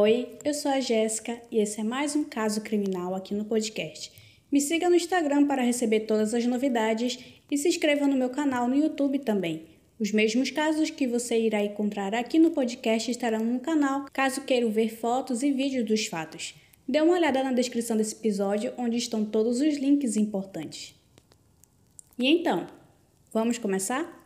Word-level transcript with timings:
Oi, 0.00 0.38
eu 0.44 0.54
sou 0.54 0.70
a 0.70 0.78
Jéssica 0.78 1.42
e 1.50 1.58
esse 1.58 1.80
é 1.80 1.82
mais 1.82 2.14
um 2.14 2.22
caso 2.22 2.60
criminal 2.60 3.16
aqui 3.16 3.34
no 3.34 3.44
podcast. 3.44 4.12
Me 4.48 4.60
siga 4.60 4.88
no 4.88 4.94
Instagram 4.94 5.48
para 5.48 5.60
receber 5.60 6.06
todas 6.06 6.32
as 6.32 6.46
novidades 6.46 7.18
e 7.50 7.58
se 7.58 7.66
inscreva 7.66 8.06
no 8.06 8.14
meu 8.14 8.30
canal 8.30 8.68
no 8.68 8.76
YouTube 8.76 9.18
também. 9.18 9.66
Os 9.98 10.12
mesmos 10.12 10.52
casos 10.52 10.88
que 10.88 11.08
você 11.08 11.40
irá 11.40 11.64
encontrar 11.64 12.14
aqui 12.14 12.38
no 12.38 12.52
podcast 12.52 13.10
estarão 13.10 13.44
no 13.44 13.58
canal, 13.58 14.06
caso 14.12 14.42
queira 14.42 14.68
ver 14.68 14.88
fotos 14.88 15.42
e 15.42 15.50
vídeos 15.50 15.84
dos 15.84 16.06
fatos. 16.06 16.54
Dê 16.86 17.00
uma 17.00 17.14
olhada 17.14 17.42
na 17.42 17.52
descrição 17.52 17.96
desse 17.96 18.14
episódio, 18.14 18.72
onde 18.78 18.96
estão 18.96 19.24
todos 19.24 19.60
os 19.60 19.78
links 19.78 20.16
importantes. 20.16 20.94
E 22.16 22.28
então, 22.28 22.68
vamos 23.32 23.58
começar? 23.58 24.16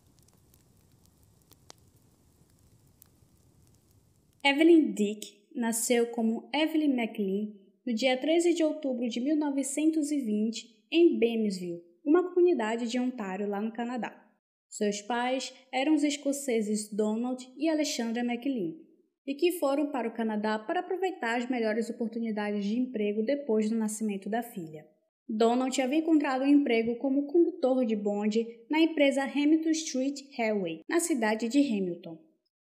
Evelyn 4.44 4.92
Dick 4.92 5.41
nasceu 5.54 6.06
como 6.08 6.48
Evelyn 6.54 6.92
McLean 6.92 7.52
no 7.86 7.94
dia 7.94 8.16
13 8.16 8.54
de 8.54 8.62
outubro 8.62 9.08
de 9.08 9.20
1920 9.20 10.66
em 10.90 11.18
Bamesville, 11.18 11.82
uma 12.04 12.28
comunidade 12.32 12.88
de 12.88 12.98
Ontário, 12.98 13.48
lá 13.48 13.60
no 13.60 13.72
Canadá. 13.72 14.18
Seus 14.68 15.02
pais 15.02 15.52
eram 15.72 15.94
os 15.94 16.02
escoceses 16.02 16.92
Donald 16.94 17.46
e 17.56 17.68
Alexandra 17.68 18.22
McLean, 18.22 18.74
e 19.26 19.34
que 19.34 19.58
foram 19.58 19.90
para 19.90 20.08
o 20.08 20.14
Canadá 20.14 20.58
para 20.58 20.80
aproveitar 20.80 21.38
as 21.38 21.48
melhores 21.48 21.90
oportunidades 21.90 22.64
de 22.64 22.78
emprego 22.78 23.22
depois 23.22 23.68
do 23.68 23.76
nascimento 23.76 24.30
da 24.30 24.42
filha. 24.42 24.86
Donald 25.28 25.80
havia 25.80 25.98
encontrado 25.98 26.42
um 26.42 26.46
emprego 26.46 26.96
como 26.96 27.26
condutor 27.26 27.86
de 27.86 27.96
bonde 27.96 28.46
na 28.70 28.80
empresa 28.80 29.22
Hamilton 29.22 29.70
Street 29.70 30.20
Railway, 30.36 30.82
na 30.88 31.00
cidade 31.00 31.48
de 31.48 31.58
Hamilton. 31.58 32.18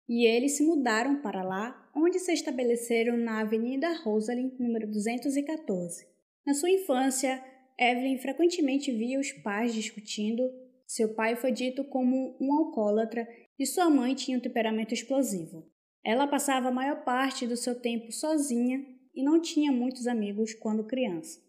E 0.07 0.25
eles 0.25 0.57
se 0.57 0.63
mudaram 0.63 1.21
para 1.21 1.43
lá, 1.43 1.88
onde 2.01 2.19
se 2.19 2.31
estabeleceram 2.31 3.17
na 3.17 3.41
Avenida 3.41 3.93
Rosalind, 4.01 4.53
número 4.57 4.87
214. 4.87 6.07
Na 6.45 6.53
sua 6.53 6.69
infância, 6.69 7.43
Evelyn 7.77 8.17
frequentemente 8.17 8.91
via 8.91 9.19
os 9.19 9.31
pais 9.31 9.73
discutindo. 9.73 10.49
Seu 10.87 11.13
pai 11.13 11.35
foi 11.35 11.51
dito 11.51 11.83
como 11.83 12.37
um 12.39 12.53
alcoólatra 12.53 13.27
e 13.57 13.65
sua 13.65 13.89
mãe 13.89 14.15
tinha 14.15 14.37
um 14.37 14.41
temperamento 14.41 14.93
explosivo. 14.93 15.69
Ela 16.03 16.25
passava 16.25 16.69
a 16.69 16.71
maior 16.71 17.03
parte 17.03 17.45
do 17.45 17.57
seu 17.57 17.75
tempo 17.75 18.11
sozinha 18.11 18.83
e 19.13 19.21
não 19.21 19.41
tinha 19.41 19.71
muitos 19.71 20.07
amigos 20.07 20.53
quando 20.53 20.87
criança. 20.87 21.39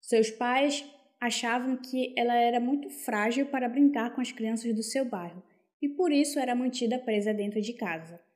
Seus 0.00 0.30
pais 0.30 0.84
achavam 1.20 1.76
que 1.76 2.14
ela 2.16 2.34
era 2.34 2.58
muito 2.58 2.88
frágil 2.88 3.46
para 3.46 3.68
brincar 3.68 4.14
com 4.14 4.20
as 4.20 4.32
crianças 4.32 4.74
do 4.74 4.82
seu 4.82 5.04
bairro 5.04 5.42
e 5.82 5.88
por 5.88 6.10
isso 6.10 6.38
era 6.38 6.54
mantida 6.54 6.98
presa 6.98 7.34
dentro 7.34 7.60
de 7.60 7.74
casa. 7.74 8.27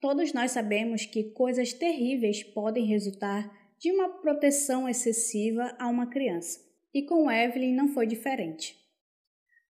Todos 0.00 0.32
nós 0.32 0.52
sabemos 0.52 1.04
que 1.04 1.32
coisas 1.32 1.72
terríveis 1.72 2.42
podem 2.42 2.86
resultar 2.86 3.50
de 3.78 3.92
uma 3.92 4.08
proteção 4.20 4.88
excessiva 4.88 5.74
a 5.78 5.88
uma 5.88 6.08
criança, 6.08 6.60
e 6.94 7.02
com 7.02 7.30
Evelyn 7.30 7.74
não 7.74 7.88
foi 7.88 8.06
diferente. 8.06 8.76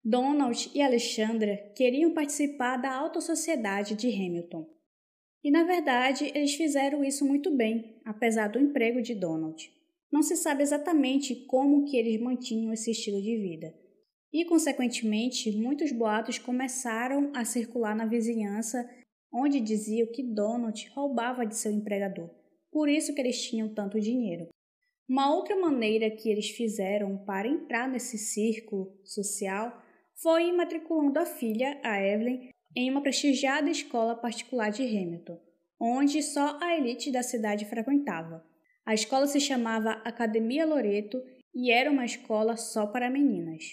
Donald 0.05 0.71
e 0.75 0.81
Alexandra 0.81 1.57
queriam 1.77 2.15
participar 2.15 2.77
da 2.77 2.95
alta 2.95 3.21
sociedade 3.21 3.95
de 3.95 4.09
Hamilton. 4.09 4.67
E 5.43 5.51
na 5.51 5.65
verdade, 5.65 6.31
eles 6.35 6.55
fizeram 6.55 7.05
isso 7.05 7.27
muito 7.27 7.55
bem, 7.55 8.01
apesar 8.05 8.49
do 8.49 8.59
emprego 8.59 9.03
de 9.03 9.15
Donald. 9.15 9.71
Não 10.11 10.23
se 10.23 10.37
sabe 10.37 10.63
exatamente 10.63 11.35
como 11.47 11.85
que 11.85 11.97
eles 11.97 12.21
mantinham 12.21 12.73
esse 12.73 12.91
estilo 12.91 13.21
de 13.21 13.37
vida. 13.37 13.75
E, 14.33 14.45
consequentemente, 14.45 15.51
muitos 15.53 15.93
boatos 15.93 16.39
começaram 16.39 17.31
a 17.35 17.45
circular 17.45 17.95
na 17.95 18.07
vizinhança, 18.07 18.89
onde 19.33 19.61
diziam 19.61 20.11
que 20.13 20.23
Donald 20.23 20.89
roubava 20.95 21.47
de 21.47 21.57
seu 21.57 21.73
empregador. 21.73 22.31
Por 22.71 22.89
isso 22.89 23.15
que 23.15 23.21
eles 23.21 23.43
tinham 23.43 23.73
tanto 23.75 24.01
dinheiro. 24.01 24.49
Uma 25.09 25.35
outra 25.35 25.57
maneira 25.57 26.11
que 26.11 26.29
eles 26.29 26.51
fizeram 26.51 27.17
para 27.25 27.49
entrar 27.49 27.89
nesse 27.89 28.19
círculo 28.19 28.95
social 29.05 29.83
foi 30.15 30.53
matriculando 30.53 31.19
a 31.19 31.25
filha, 31.25 31.81
a 31.83 32.03
Evelyn, 32.03 32.51
em 32.77 32.91
uma 32.91 33.01
prestigiada 33.01 33.71
escola 33.71 34.15
particular 34.15 34.71
de 34.71 34.83
Hamilton, 34.83 35.41
onde 35.81 36.23
só 36.23 36.59
a 36.61 36.77
elite 36.77 37.11
da 37.11 37.23
cidade 37.23 37.65
frequentava. 37.65 38.45
A 38.85 38.95
escola 38.95 39.27
se 39.27 39.41
chamava 39.41 39.93
Academia 40.05 40.67
Loreto 40.67 41.23
e 41.55 41.71
era 41.71 41.91
uma 41.91 42.05
escola 42.05 42.57
só 42.57 42.87
para 42.87 43.11
meninas. 43.11 43.65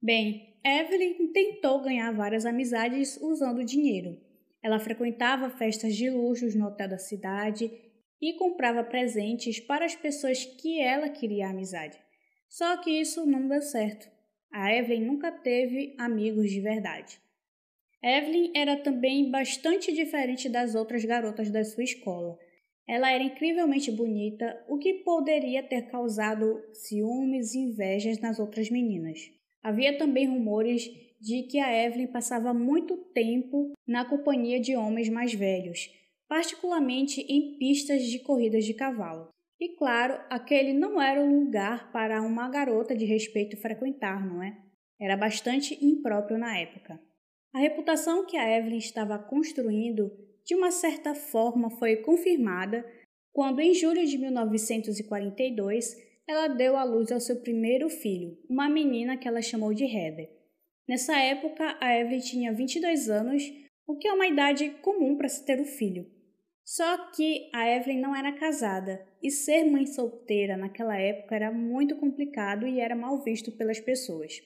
Bem, 0.00 0.58
Evelyn 0.64 1.32
tentou 1.32 1.80
ganhar 1.82 2.12
várias 2.12 2.44
amizades 2.44 3.16
usando 3.20 3.64
dinheiro. 3.64 4.27
Ela 4.62 4.78
frequentava 4.78 5.50
festas 5.50 5.94
de 5.94 6.10
luxos 6.10 6.54
no 6.54 6.66
hotel 6.66 6.88
da 6.88 6.98
cidade 6.98 7.70
e 8.20 8.34
comprava 8.34 8.82
presentes 8.82 9.60
para 9.60 9.84
as 9.84 9.94
pessoas 9.94 10.44
que 10.44 10.80
ela 10.80 11.08
queria 11.08 11.48
amizade. 11.48 11.98
Só 12.48 12.76
que 12.78 12.90
isso 12.90 13.24
não 13.26 13.46
deu 13.46 13.62
certo. 13.62 14.08
A 14.52 14.74
Evelyn 14.74 15.04
nunca 15.04 15.30
teve 15.30 15.94
amigos 15.98 16.50
de 16.50 16.60
verdade. 16.60 17.20
Evelyn 18.02 18.52
era 18.54 18.76
também 18.76 19.30
bastante 19.30 19.92
diferente 19.92 20.48
das 20.48 20.74
outras 20.74 21.04
garotas 21.04 21.50
da 21.50 21.64
sua 21.64 21.84
escola. 21.84 22.38
Ela 22.86 23.12
era 23.12 23.22
incrivelmente 23.22 23.90
bonita, 23.90 24.64
o 24.66 24.78
que 24.78 24.94
poderia 25.04 25.62
ter 25.62 25.82
causado 25.90 26.62
ciúmes 26.72 27.54
e 27.54 27.58
invejas 27.58 28.18
nas 28.18 28.38
outras 28.38 28.70
meninas. 28.70 29.18
Havia 29.62 29.98
também 29.98 30.26
rumores 30.26 30.88
de 31.20 31.42
que 31.44 31.58
a 31.58 31.84
Evelyn 31.84 32.06
passava 32.06 32.54
muito 32.54 32.96
tempo 33.12 33.72
na 33.86 34.04
companhia 34.04 34.60
de 34.60 34.76
homens 34.76 35.08
mais 35.08 35.34
velhos, 35.34 35.90
particularmente 36.28 37.20
em 37.22 37.58
pistas 37.58 38.04
de 38.04 38.18
corridas 38.20 38.64
de 38.64 38.74
cavalo. 38.74 39.28
E 39.60 39.70
claro, 39.76 40.20
aquele 40.30 40.72
não 40.72 41.02
era 41.02 41.20
o 41.20 41.40
lugar 41.40 41.90
para 41.90 42.22
uma 42.22 42.48
garota 42.48 42.94
de 42.94 43.04
respeito 43.04 43.56
frequentar, 43.56 44.24
não 44.24 44.42
é? 44.42 44.56
Era 45.00 45.16
bastante 45.16 45.76
impróprio 45.84 46.38
na 46.38 46.56
época. 46.56 47.00
A 47.52 47.58
reputação 47.58 48.24
que 48.26 48.36
a 48.36 48.56
Evelyn 48.56 48.78
estava 48.78 49.18
construindo, 49.18 50.12
de 50.44 50.54
uma 50.54 50.70
certa 50.70 51.14
forma, 51.14 51.70
foi 51.70 51.96
confirmada 51.96 52.84
quando, 53.32 53.60
em 53.60 53.74
julho 53.74 54.04
de 54.04 54.18
1942, 54.18 55.96
ela 56.26 56.48
deu 56.48 56.76
à 56.76 56.84
luz 56.84 57.10
ao 57.10 57.20
seu 57.20 57.40
primeiro 57.40 57.88
filho, 57.88 58.36
uma 58.48 58.68
menina 58.68 59.16
que 59.16 59.26
ela 59.26 59.40
chamou 59.40 59.72
de 59.72 59.84
Heather. 59.84 60.37
Nessa 60.88 61.18
época, 61.18 61.76
a 61.80 61.94
Evelyn 61.94 62.20
tinha 62.20 62.52
22 62.52 63.10
anos, 63.10 63.42
o 63.86 63.96
que 63.96 64.08
é 64.08 64.12
uma 64.12 64.26
idade 64.26 64.70
comum 64.80 65.16
para 65.16 65.28
se 65.28 65.44
ter 65.44 65.60
um 65.60 65.64
filho. 65.66 66.06
Só 66.64 67.10
que 67.10 67.50
a 67.54 67.68
Evelyn 67.68 68.00
não 68.00 68.16
era 68.16 68.32
casada 68.32 69.06
e 69.22 69.30
ser 69.30 69.64
mãe 69.64 69.84
solteira 69.86 70.56
naquela 70.56 70.96
época 70.96 71.34
era 71.34 71.52
muito 71.52 71.96
complicado 71.96 72.66
e 72.66 72.80
era 72.80 72.96
mal 72.96 73.22
visto 73.22 73.52
pelas 73.52 73.80
pessoas. 73.80 74.40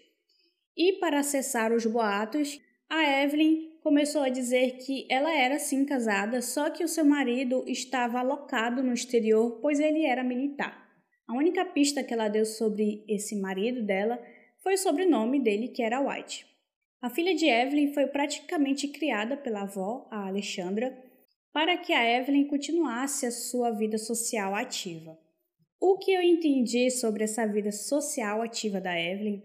E 0.77 0.95
para 0.95 1.21
acessar 1.21 1.73
os 1.73 1.87
boatos, 1.87 2.61
a 2.89 3.23
Evelyn 3.23 3.79
começou 3.83 4.23
a 4.23 4.29
dizer 4.29 4.79
que 4.79 5.07
ela 5.11 5.33
era 5.33 5.59
sim 5.59 5.85
casada, 5.85 6.41
só 6.43 6.71
que 6.71 6.85
o 6.85 6.89
seu 6.89 7.05
marido 7.05 7.65
estava 7.67 8.19
alocado 8.19 8.83
no 8.83 8.93
exterior, 8.93 9.59
pois 9.61 9.79
ele 9.79 10.05
era 10.05 10.25
militar. 10.25 10.91
A 11.27 11.35
única 11.35 11.65
pista 11.65 12.03
que 12.03 12.13
ela 12.13 12.29
deu 12.29 12.45
sobre 12.45 13.05
esse 13.09 13.37
marido 13.41 13.83
dela 13.83 14.21
foi 14.63 14.75
o 14.75 14.79
sobrenome 14.79 15.41
dele, 15.41 15.69
que 15.69 15.83
era 15.83 16.01
White. 16.01 16.47
A 17.01 17.11
filha 17.11 17.35
de 17.35 17.47
Evelyn 17.47 17.93
foi 17.93 18.07
praticamente 18.07 18.87
criada 18.89 19.37
pela 19.37 19.63
avó, 19.63 20.07
a 20.11 20.29
Alexandra, 20.29 20.97
para 21.53 21.77
que 21.77 21.93
a 21.93 22.19
Evelyn 22.19 22.47
continuasse 22.47 23.27
a 23.27 23.31
sua 23.31 23.71
vida 23.71 23.99
social 23.99 24.55
ativa. 24.55 25.19
O 25.81 25.99
que 25.99 26.13
eu 26.13 26.23
entendi 26.23 26.91
sobre 26.91 27.25
essa 27.25 27.45
vida 27.47 27.73
social 27.73 28.41
ativa 28.41 28.81
da 28.81 28.99
Evelyn 28.99 29.43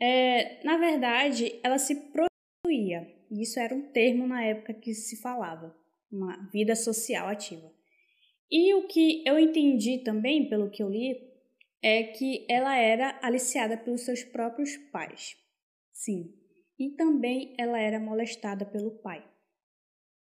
é, 0.00 0.64
na 0.64 0.78
verdade, 0.78 1.60
ela 1.62 1.78
se 1.78 1.94
prostituía. 1.94 3.06
Isso 3.30 3.60
era 3.60 3.74
um 3.74 3.82
termo 3.92 4.26
na 4.26 4.42
época 4.42 4.72
que 4.72 4.94
se 4.94 5.20
falava, 5.20 5.76
uma 6.10 6.48
vida 6.50 6.74
social 6.74 7.28
ativa. 7.28 7.70
E 8.50 8.74
o 8.74 8.88
que 8.88 9.22
eu 9.26 9.38
entendi 9.38 9.98
também, 9.98 10.48
pelo 10.48 10.70
que 10.70 10.82
eu 10.82 10.88
li, 10.88 11.29
é 11.82 12.04
que 12.04 12.46
ela 12.48 12.76
era 12.76 13.18
aliciada 13.22 13.76
pelos 13.76 14.02
seus 14.02 14.22
próprios 14.22 14.76
pais. 14.92 15.36
Sim. 15.92 16.34
E 16.78 16.90
também 16.90 17.54
ela 17.58 17.78
era 17.78 17.98
molestada 17.98 18.64
pelo 18.64 18.98
pai. 19.02 19.24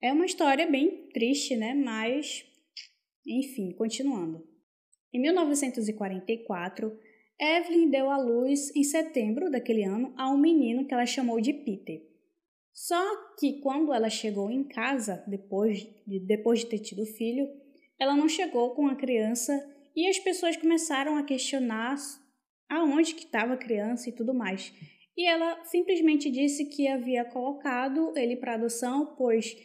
É 0.02 0.12
uma 0.12 0.26
história 0.26 0.70
bem 0.70 1.10
triste, 1.10 1.56
né? 1.56 1.74
Mas, 1.74 2.46
enfim, 3.26 3.72
continuando. 3.74 4.48
Em 5.14 5.20
1944, 5.20 7.00
Evelyn 7.40 7.90
deu 7.90 8.10
à 8.10 8.18
luz 8.18 8.76
em 8.76 8.84
setembro 8.84 9.50
daquele 9.50 9.84
ano 9.84 10.14
a 10.18 10.30
um 10.30 10.38
menino 10.38 10.86
que 10.86 10.94
ela 10.94 11.06
chamou 11.06 11.40
de 11.40 11.54
Peter. 11.54 12.02
Só 12.74 13.00
que 13.40 13.60
quando 13.62 13.92
ela 13.92 14.10
chegou 14.10 14.52
em 14.52 14.64
casa, 14.64 15.24
depois 15.28 15.80
de, 16.06 16.20
depois 16.20 16.60
de 16.60 16.68
ter 16.68 16.80
tido 16.80 17.04
o 17.04 17.08
filho, 17.08 17.48
ela 18.00 18.16
não 18.16 18.30
chegou 18.30 18.76
com 18.76 18.88
a 18.88 18.96
criança 18.96 19.52
e 19.98 20.08
as 20.08 20.18
pessoas 20.20 20.56
começaram 20.56 21.18
a 21.18 21.24
questionar 21.24 21.98
aonde 22.70 23.16
que 23.16 23.26
estava 23.26 23.56
a 23.56 23.58
criança 23.58 24.08
e 24.08 24.14
tudo 24.14 24.34
mais. 24.34 24.72
E 25.18 25.28
ela 25.28 25.62
simplesmente 25.66 26.32
disse 26.32 26.66
que 26.66 26.88
havia 26.88 27.26
colocado 27.26 28.14
ele 28.16 28.38
para 28.38 28.54
adoção, 28.54 29.16
pois 29.18 29.58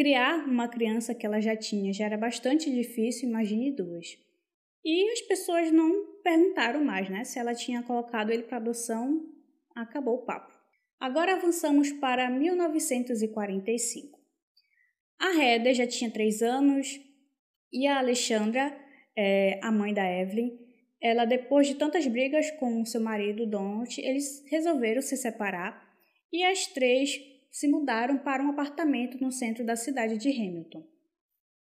Criar 0.00 0.46
uma 0.46 0.66
criança 0.66 1.14
que 1.14 1.26
ela 1.26 1.40
já 1.40 1.54
tinha 1.54 1.92
já 1.92 2.06
era 2.06 2.16
bastante 2.16 2.70
difícil, 2.70 3.28
imagine 3.28 3.70
duas. 3.70 4.06
E 4.82 5.10
as 5.12 5.20
pessoas 5.20 5.70
não 5.70 6.16
perguntaram 6.22 6.82
mais, 6.82 7.10
né? 7.10 7.22
Se 7.24 7.38
ela 7.38 7.54
tinha 7.54 7.82
colocado 7.82 8.30
ele 8.30 8.44
para 8.44 8.56
adoção, 8.56 9.26
acabou 9.76 10.14
o 10.14 10.24
papo. 10.24 10.50
Agora 10.98 11.34
avançamos 11.34 11.92
para 11.92 12.30
1945. 12.30 14.18
A 15.18 15.34
Heather 15.34 15.74
já 15.74 15.86
tinha 15.86 16.10
três 16.10 16.40
anos 16.40 16.98
e 17.70 17.86
a 17.86 17.98
Alexandra, 17.98 18.74
é, 19.22 19.60
a 19.62 19.70
mãe 19.70 19.92
da 19.92 20.10
Evelyn, 20.10 20.58
ela 20.98 21.26
depois 21.26 21.66
de 21.66 21.74
tantas 21.74 22.06
brigas 22.06 22.50
com 22.52 22.86
seu 22.86 23.02
marido 23.02 23.44
Donald, 23.46 24.00
eles 24.00 24.42
resolveram 24.48 25.02
se 25.02 25.14
separar 25.14 25.86
e 26.32 26.42
as 26.42 26.66
três 26.68 27.20
se 27.50 27.68
mudaram 27.68 28.16
para 28.16 28.42
um 28.42 28.48
apartamento 28.48 29.22
no 29.22 29.30
centro 29.30 29.62
da 29.62 29.76
cidade 29.76 30.16
de 30.16 30.30
Hamilton. 30.30 30.82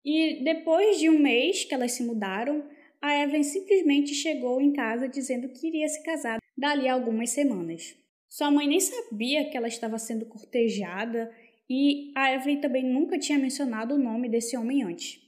E 0.04 0.44
depois 0.44 0.98
de 0.98 1.08
um 1.08 1.18
mês 1.18 1.64
que 1.64 1.72
elas 1.72 1.92
se 1.92 2.02
mudaram, 2.02 2.62
a 3.00 3.22
Evelyn 3.22 3.42
simplesmente 3.42 4.14
chegou 4.14 4.60
em 4.60 4.74
casa 4.74 5.08
dizendo 5.08 5.48
que 5.48 5.68
iria 5.68 5.88
se 5.88 6.02
casar 6.02 6.38
dali 6.54 6.88
a 6.88 6.92
algumas 6.92 7.30
semanas. 7.30 7.96
Sua 8.28 8.50
mãe 8.50 8.68
nem 8.68 8.80
sabia 8.80 9.48
que 9.48 9.56
ela 9.56 9.68
estava 9.68 9.98
sendo 9.98 10.26
cortejada 10.26 11.32
e 11.70 12.12
a 12.14 12.34
Evelyn 12.34 12.60
também 12.60 12.84
nunca 12.84 13.18
tinha 13.18 13.38
mencionado 13.38 13.94
o 13.94 13.98
nome 13.98 14.28
desse 14.28 14.58
homem 14.58 14.82
antes. 14.82 15.25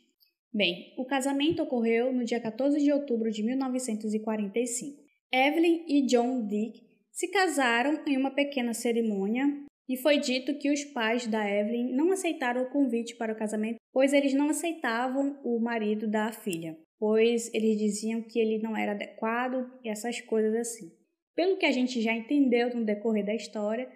Bem, 0.53 0.95
o 0.97 1.05
casamento 1.05 1.63
ocorreu 1.63 2.13
no 2.13 2.25
dia 2.25 2.41
14 2.41 2.79
de 2.79 2.93
outubro 2.93 3.31
de 3.31 3.43
1945. 3.43 5.03
Evelyn 5.33 5.85
e 5.87 6.07
John 6.07 6.47
Dick 6.47 6.81
se 7.13 7.29
casaram 7.29 8.03
em 8.07 8.17
uma 8.17 8.31
pequena 8.31 8.73
cerimônia 8.73 9.47
e 9.89 9.97
foi 9.97 10.19
dito 10.19 10.59
que 10.59 10.71
os 10.71 10.85
pais 10.85 11.27
da 11.27 11.49
Evelyn 11.49 11.95
não 11.95 12.13
aceitaram 12.13 12.63
o 12.63 12.71
convite 12.71 13.17
para 13.17 13.33
o 13.33 13.37
casamento, 13.37 13.79
pois 13.93 14.13
eles 14.13 14.33
não 14.33 14.49
aceitavam 14.49 15.39
o 15.45 15.59
marido 15.59 16.07
da 16.09 16.33
filha, 16.33 16.79
pois 16.99 17.53
eles 17.53 17.79
diziam 17.79 18.23
que 18.23 18.39
ele 18.39 18.59
não 18.59 18.77
era 18.77 18.93
adequado 18.93 19.71
e 19.85 19.89
essas 19.89 20.21
coisas 20.21 20.55
assim. 20.55 20.93
Pelo 21.35 21.57
que 21.57 21.67
a 21.67 21.73
gente 21.73 22.01
já 22.01 22.13
entendeu 22.13 22.75
no 22.75 22.85
decorrer 22.85 23.25
da 23.25 23.35
história, 23.35 23.89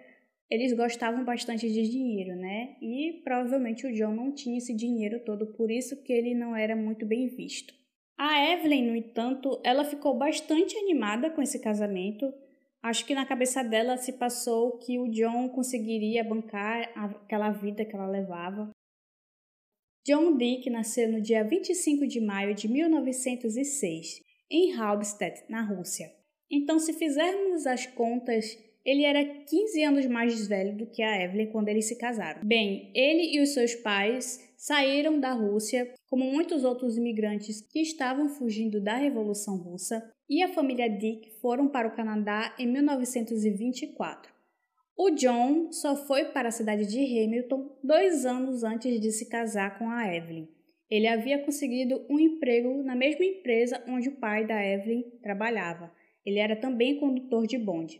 eles 0.49 0.73
gostavam 0.73 1.23
bastante 1.23 1.71
de 1.71 1.89
dinheiro, 1.89 2.35
né? 2.35 2.75
E 2.81 3.21
provavelmente 3.23 3.87
o 3.87 3.93
John 3.93 4.13
não 4.13 4.33
tinha 4.33 4.57
esse 4.57 4.75
dinheiro 4.75 5.23
todo, 5.25 5.47
por 5.53 5.71
isso 5.71 6.01
que 6.03 6.13
ele 6.13 6.33
não 6.33 6.55
era 6.55 6.75
muito 6.75 7.05
bem 7.05 7.27
visto. 7.27 7.73
A 8.17 8.51
Evelyn, 8.51 8.87
no 8.87 8.95
entanto, 8.95 9.59
ela 9.63 9.83
ficou 9.83 10.17
bastante 10.17 10.77
animada 10.77 11.29
com 11.31 11.41
esse 11.41 11.59
casamento, 11.59 12.31
Acho 12.83 13.05
que 13.05 13.15
na 13.15 13.25
cabeça 13.25 13.63
dela 13.63 13.95
se 13.95 14.11
passou 14.11 14.77
que 14.77 14.99
o 14.99 15.09
John 15.09 15.47
conseguiria 15.47 16.21
bancar 16.21 16.91
aquela 16.93 17.49
vida 17.49 17.85
que 17.85 17.95
ela 17.95 18.09
levava. 18.09 18.69
John 20.05 20.35
Dick 20.35 20.69
nasceu 20.69 21.09
no 21.09 21.21
dia 21.21 21.45
25 21.45 22.05
de 22.05 22.19
maio 22.19 22.53
de 22.53 22.67
1906, 22.67 24.19
em 24.51 24.73
Halbstadt, 24.73 25.45
na 25.49 25.61
Rússia. 25.61 26.11
Então, 26.51 26.77
se 26.77 26.91
fizermos 26.91 27.65
as 27.65 27.85
contas, 27.85 28.57
ele 28.85 29.03
era 29.03 29.23
15 29.23 29.83
anos 29.83 30.05
mais 30.07 30.47
velho 30.47 30.75
do 30.75 30.85
que 30.85 31.01
a 31.01 31.23
Evelyn 31.23 31.51
quando 31.51 31.69
eles 31.69 31.87
se 31.87 31.97
casaram. 31.97 32.41
Bem, 32.43 32.91
ele 32.93 33.35
e 33.35 33.41
os 33.41 33.53
seus 33.53 33.75
pais 33.75 34.53
saíram 34.57 35.19
da 35.19 35.31
Rússia, 35.33 35.93
como 36.09 36.25
muitos 36.25 36.63
outros 36.63 36.97
imigrantes 36.97 37.61
que 37.61 37.81
estavam 37.81 38.29
fugindo 38.29 38.81
da 38.81 38.95
Revolução 38.95 39.57
Russa, 39.57 40.03
e 40.29 40.41
a 40.41 40.53
família 40.53 40.89
Dick 40.89 41.31
foram 41.41 41.67
para 41.67 41.87
o 41.87 41.95
Canadá 41.95 42.55
em 42.57 42.67
1924. 42.67 44.31
O 44.95 45.09
John 45.11 45.71
só 45.71 45.95
foi 45.95 46.25
para 46.25 46.49
a 46.49 46.51
cidade 46.51 46.85
de 46.85 46.99
Hamilton 46.99 47.77
dois 47.83 48.25
anos 48.25 48.63
antes 48.63 49.01
de 49.01 49.11
se 49.11 49.27
casar 49.27 49.77
com 49.79 49.89
a 49.89 50.13
Evelyn. 50.13 50.47
Ele 50.89 51.07
havia 51.07 51.39
conseguido 51.39 52.05
um 52.09 52.19
emprego 52.19 52.83
na 52.83 52.95
mesma 52.95 53.25
empresa 53.25 53.83
onde 53.87 54.09
o 54.09 54.19
pai 54.19 54.45
da 54.45 54.63
Evelyn 54.63 55.03
trabalhava. 55.21 55.91
Ele 56.25 56.37
era 56.37 56.55
também 56.55 56.99
condutor 56.99 57.47
de 57.47 57.57
bonde. 57.57 57.99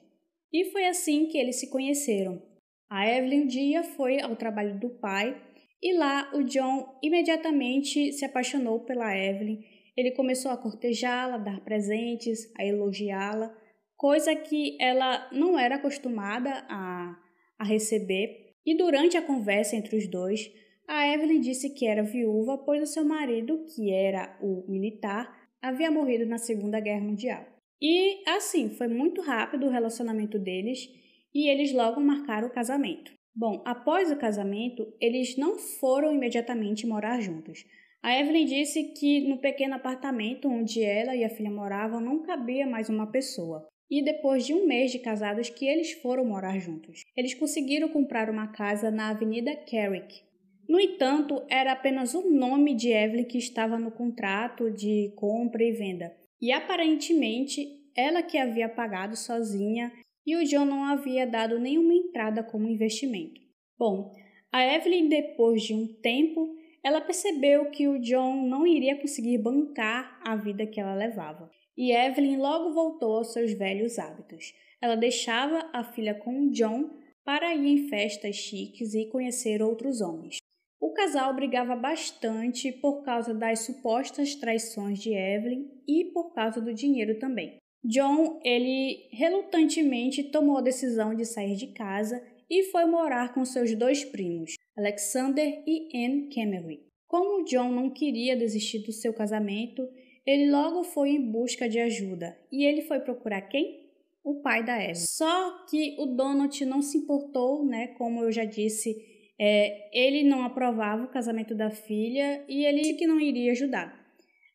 E 0.53 0.65
foi 0.65 0.85
assim 0.85 1.25
que 1.25 1.37
eles 1.37 1.59
se 1.59 1.69
conheceram. 1.69 2.41
A 2.89 3.09
Evelyn 3.09 3.47
dia 3.47 3.83
foi 3.83 4.21
ao 4.21 4.35
trabalho 4.35 4.79
do 4.79 4.89
pai 4.89 5.41
e 5.81 5.93
lá 5.93 6.31
o 6.35 6.43
John 6.43 6.99
imediatamente 7.01 8.13
se 8.13 8.23
apaixonou 8.23 8.81
pela 8.81 9.17
Evelyn 9.17 9.59
ele 9.95 10.11
começou 10.11 10.51
a 10.51 10.57
cortejá-la, 10.57 11.37
dar 11.37 11.63
presentes, 11.63 12.51
a 12.57 12.65
elogiá-la, 12.65 13.55
coisa 13.95 14.35
que 14.35 14.75
ela 14.81 15.29
não 15.31 15.57
era 15.57 15.75
acostumada 15.75 16.65
a, 16.67 17.15
a 17.59 17.63
receber. 17.63 18.53
E 18.65 18.75
durante 18.75 19.17
a 19.17 19.21
conversa 19.21 19.75
entre 19.75 19.95
os 19.95 20.07
dois, 20.07 20.51
a 20.87 21.07
Evelyn 21.07 21.39
disse 21.39 21.69
que 21.73 21.85
era 21.85 22.01
viúva, 22.01 22.57
pois 22.57 22.81
o 22.81 22.91
seu 22.91 23.05
marido, 23.05 23.65
que 23.75 23.91
era 23.91 24.37
o 24.41 24.65
militar, 24.67 25.47
havia 25.61 25.91
morrido 25.91 26.25
na 26.25 26.37
Segunda 26.37 26.79
Guerra 26.79 27.01
Mundial. 27.01 27.45
E 27.85 28.23
assim, 28.25 28.69
foi 28.69 28.87
muito 28.87 29.21
rápido 29.21 29.65
o 29.65 29.69
relacionamento 29.69 30.39
deles 30.39 30.89
e 31.35 31.49
eles 31.49 31.73
logo 31.73 31.99
marcaram 31.99 32.47
o 32.47 32.53
casamento. 32.53 33.11
Bom, 33.35 33.61
após 33.65 34.09
o 34.09 34.15
casamento, 34.15 34.87
eles 35.01 35.35
não 35.35 35.57
foram 35.57 36.13
imediatamente 36.13 36.87
morar 36.87 37.19
juntos. 37.19 37.65
A 38.01 38.17
Evelyn 38.17 38.45
disse 38.45 38.93
que 38.93 39.27
no 39.27 39.37
pequeno 39.37 39.75
apartamento 39.75 40.47
onde 40.47 40.81
ela 40.81 41.13
e 41.13 41.25
a 41.25 41.29
filha 41.29 41.51
moravam 41.51 41.99
não 41.99 42.23
cabia 42.23 42.65
mais 42.65 42.87
uma 42.87 43.11
pessoa. 43.11 43.67
E 43.91 44.01
depois 44.01 44.45
de 44.45 44.53
um 44.53 44.65
mês 44.65 44.91
de 44.91 44.99
casados 44.99 45.49
que 45.49 45.65
eles 45.65 45.91
foram 45.91 46.23
morar 46.23 46.57
juntos. 46.59 47.01
Eles 47.17 47.33
conseguiram 47.33 47.89
comprar 47.89 48.29
uma 48.29 48.47
casa 48.47 48.89
na 48.89 49.09
Avenida 49.09 49.53
Carrick. 49.69 50.21
No 50.69 50.79
entanto, 50.79 51.43
era 51.49 51.73
apenas 51.73 52.13
o 52.13 52.29
nome 52.29 52.75
de 52.75 52.89
Evelyn 52.91 53.25
que 53.25 53.37
estava 53.37 53.77
no 53.77 53.91
contrato 53.91 54.71
de 54.71 55.11
compra 55.17 55.61
e 55.61 55.73
venda. 55.73 56.22
E 56.43 56.51
aparentemente 56.51 57.65
ela 57.95 58.21
que 58.21 58.37
havia 58.37 58.67
pagado 58.67 59.15
sozinha 59.15 59.93
e 60.27 60.35
o 60.35 60.43
John 60.43 60.65
não 60.65 60.83
havia 60.83 61.25
dado 61.25 61.57
nenhuma 61.57 61.93
entrada 61.93 62.43
como 62.43 62.67
investimento. 62.67 63.39
Bom, 63.79 64.11
a 64.51 64.61
Evelyn, 64.75 65.07
depois 65.07 65.63
de 65.63 65.73
um 65.73 65.87
tempo, 66.01 66.53
ela 66.83 66.99
percebeu 66.99 67.71
que 67.71 67.87
o 67.87 67.97
John 67.97 68.45
não 68.45 68.67
iria 68.67 68.99
conseguir 68.99 69.37
bancar 69.37 70.19
a 70.21 70.35
vida 70.35 70.67
que 70.67 70.81
ela 70.81 70.93
levava. 70.93 71.49
E 71.77 71.93
Evelyn 71.93 72.35
logo 72.35 72.73
voltou 72.73 73.15
aos 73.15 73.31
seus 73.31 73.53
velhos 73.53 73.97
hábitos. 73.97 74.53
Ela 74.81 74.97
deixava 74.97 75.69
a 75.71 75.81
filha 75.81 76.13
com 76.13 76.41
o 76.41 76.51
John 76.51 76.89
para 77.23 77.55
ir 77.55 77.65
em 77.65 77.87
festas 77.87 78.35
chiques 78.35 78.93
e 78.93 79.07
conhecer 79.07 79.61
outros 79.61 80.01
homens. 80.01 80.42
O 80.83 80.91
casal 80.91 81.33
brigava 81.33 81.77
bastante 81.77 82.69
por 82.69 83.03
causa 83.03 83.33
das 83.33 83.59
supostas 83.59 84.35
traições 84.35 84.99
de 84.99 85.13
Evelyn 85.13 85.65
e 85.87 86.11
por 86.11 86.33
causa 86.33 86.59
do 86.59 86.73
dinheiro 86.73 87.17
também. 87.19 87.55
John, 87.85 88.41
ele 88.43 89.07
relutantemente 89.09 90.25
tomou 90.25 90.57
a 90.57 90.61
decisão 90.61 91.15
de 91.15 91.23
sair 91.23 91.55
de 91.55 91.67
casa 91.67 92.21
e 92.49 92.63
foi 92.63 92.83
morar 92.83 93.33
com 93.33 93.45
seus 93.45 93.73
dois 93.73 94.03
primos, 94.03 94.55
Alexander 94.77 95.63
e 95.65 95.87
Anne 96.05 96.29
Cameron. 96.35 96.77
Como 97.07 97.45
John 97.45 97.71
não 97.71 97.89
queria 97.89 98.35
desistir 98.35 98.79
do 98.79 98.91
seu 98.91 99.13
casamento, 99.13 99.87
ele 100.25 100.51
logo 100.51 100.83
foi 100.83 101.11
em 101.11 101.31
busca 101.31 101.69
de 101.69 101.79
ajuda 101.79 102.37
e 102.51 102.65
ele 102.65 102.81
foi 102.81 102.99
procurar 102.99 103.43
quem? 103.43 103.89
O 104.21 104.41
pai 104.41 104.65
da 104.65 104.77
Eva. 104.77 104.95
Só 104.95 105.65
que 105.65 105.95
o 105.97 106.07
Donald 106.07 106.65
não 106.65 106.81
se 106.81 106.97
importou, 106.97 107.65
né? 107.65 107.87
Como 107.97 108.21
eu 108.21 108.33
já 108.33 108.43
disse, 108.43 109.12
é, 109.45 109.89
ele 109.91 110.23
não 110.23 110.45
aprovava 110.45 111.03
o 111.03 111.09
casamento 111.09 111.53
da 111.53 111.69
filha 111.69 112.45
e 112.47 112.63
ele 112.63 112.79
disse 112.79 112.93
que 112.93 113.05
não 113.05 113.19
iria 113.19 113.51
ajudar. 113.51 113.93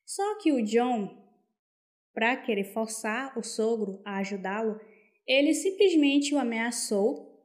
Só 0.07 0.39
que 0.39 0.51
o 0.51 0.63
John, 0.65 1.15
para 2.15 2.35
querer 2.39 2.65
forçar 2.65 3.39
o 3.39 3.43
sogro 3.43 4.01
a 4.03 4.17
ajudá-lo, 4.17 4.81
ele 5.27 5.53
simplesmente 5.53 6.35
o 6.35 6.39
ameaçou 6.39 7.39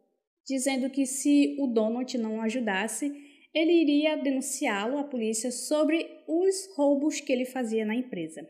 dizendo 0.47 0.89
que 0.89 1.05
se 1.05 1.57
o 1.59 1.67
Donald 1.67 2.17
não 2.17 2.41
ajudasse, 2.41 3.11
ele 3.53 3.73
iria 3.73 4.15
denunciá-lo 4.15 4.97
à 4.97 5.03
polícia 5.03 5.51
sobre 5.51 6.09
os 6.25 6.73
roubos 6.77 7.19
que 7.19 7.33
ele 7.33 7.43
fazia 7.43 7.83
na 7.83 7.93
empresa. 7.93 8.49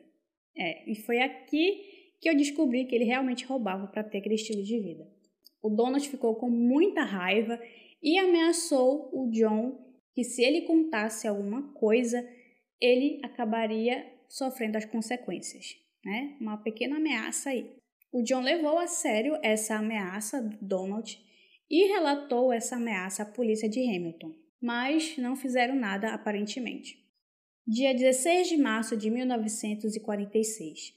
É, 0.55 0.87
e 0.91 0.93
foi 0.93 1.19
aqui 1.19 1.81
que 2.21 2.29
eu 2.29 2.37
descobri 2.37 2.85
que 2.85 2.93
ele 2.93 3.05
realmente 3.05 3.43
roubava 3.43 3.87
para 3.87 4.03
ter 4.03 4.19
aquele 4.19 4.35
estilo 4.35 4.61
de 4.61 4.79
vida. 4.79 5.11
O 5.63 5.69
Donald 5.69 6.07
ficou 6.07 6.35
com 6.35 6.47
muita 6.47 7.03
raiva 7.03 7.59
e 8.03 8.19
ameaçou 8.19 9.09
o 9.13 9.31
John 9.31 9.81
que 10.13 10.23
se 10.23 10.43
ele 10.43 10.61
contasse 10.61 11.27
alguma 11.27 11.73
coisa, 11.73 12.23
ele 12.79 13.19
acabaria 13.23 14.05
sofrendo 14.27 14.77
as 14.77 14.85
consequências, 14.85 15.75
né? 16.05 16.37
Uma 16.39 16.57
pequena 16.57 16.97
ameaça 16.97 17.49
aí. 17.49 17.71
O 18.11 18.21
John 18.21 18.41
levou 18.41 18.77
a 18.77 18.85
sério 18.85 19.37
essa 19.41 19.75
ameaça 19.75 20.41
do 20.41 20.57
Donald 20.61 21.19
e 21.69 21.87
relatou 21.87 22.53
essa 22.53 22.75
ameaça 22.75 23.23
à 23.23 23.25
polícia 23.25 23.67
de 23.67 23.79
Hamilton, 23.79 24.35
mas 24.61 25.17
não 25.17 25.35
fizeram 25.35 25.75
nada 25.75 26.13
aparentemente. 26.13 27.01
Dia 27.65 27.93
16 27.93 28.49
de 28.49 28.57
março 28.57 28.97
de 28.97 29.09
1946, 29.09 30.93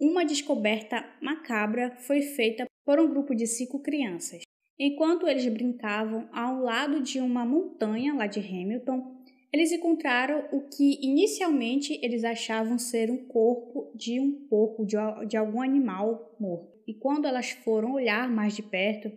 uma 0.00 0.24
descoberta 0.24 1.04
macabra 1.20 1.96
foi 1.96 2.22
feita 2.22 2.64
por 2.84 3.00
um 3.00 3.10
grupo 3.10 3.34
de 3.34 3.46
cinco 3.46 3.82
crianças. 3.82 4.43
Enquanto 4.78 5.28
eles 5.28 5.46
brincavam 5.46 6.28
ao 6.32 6.60
lado 6.60 7.00
de 7.00 7.20
uma 7.20 7.44
montanha 7.44 8.12
lá 8.12 8.26
de 8.26 8.40
Hamilton, 8.40 9.14
eles 9.52 9.70
encontraram 9.70 10.48
o 10.50 10.62
que 10.62 10.98
inicialmente 11.00 11.96
eles 12.02 12.24
achavam 12.24 12.76
ser 12.76 13.08
um 13.08 13.28
corpo 13.28 13.92
de 13.94 14.18
um 14.18 14.48
porco, 14.48 14.84
de, 14.84 14.96
de 15.28 15.36
algum 15.36 15.62
animal 15.62 16.36
morto. 16.40 16.74
E 16.88 16.94
quando 16.94 17.26
elas 17.26 17.50
foram 17.50 17.94
olhar 17.94 18.28
mais 18.28 18.56
de 18.56 18.64
perto, 18.64 19.12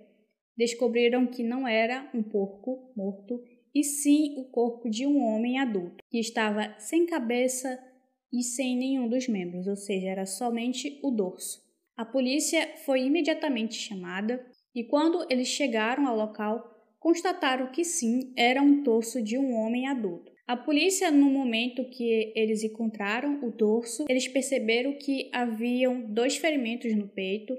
descobriram 0.55 1.25
que 1.25 1.41
não 1.41 1.67
era 1.67 2.07
um 2.13 2.21
porco 2.21 2.93
morto, 2.95 3.41
e 3.73 3.83
sim 3.83 4.35
o 4.37 4.45
corpo 4.45 4.89
de 4.89 5.07
um 5.07 5.23
homem 5.23 5.59
adulto, 5.59 6.03
que 6.09 6.19
estava 6.19 6.75
sem 6.77 7.07
cabeça 7.07 7.79
e 8.31 8.43
sem 8.43 8.77
nenhum 8.77 9.09
dos 9.09 9.27
membros, 9.27 9.67
ou 9.67 9.75
seja, 9.75 10.07
era 10.07 10.25
somente 10.27 10.99
o 11.03 11.09
dorso. 11.09 11.61
A 11.95 12.05
polícia 12.05 12.75
foi 12.85 13.01
imediatamente 13.01 13.73
chamada 13.73 14.45
e 14.77 14.83
quando 14.83 15.25
eles 15.27 15.47
chegaram 15.47 16.07
ao 16.07 16.15
local, 16.15 16.71
constataram 16.99 17.71
que 17.71 17.83
sim, 17.83 18.31
era 18.37 18.61
um 18.61 18.83
torso 18.83 19.23
de 19.23 19.35
um 19.35 19.55
homem 19.55 19.87
adulto. 19.87 20.31
A 20.45 20.55
polícia, 20.55 21.09
no 21.09 21.31
momento 21.31 21.89
que 21.89 22.31
eles 22.35 22.63
encontraram 22.63 23.43
o 23.43 23.49
dorso, 23.49 24.05
eles 24.07 24.27
perceberam 24.27 24.93
que 24.93 25.31
haviam 25.33 26.13
dois 26.13 26.37
ferimentos 26.37 26.95
no 26.95 27.07
peito 27.07 27.57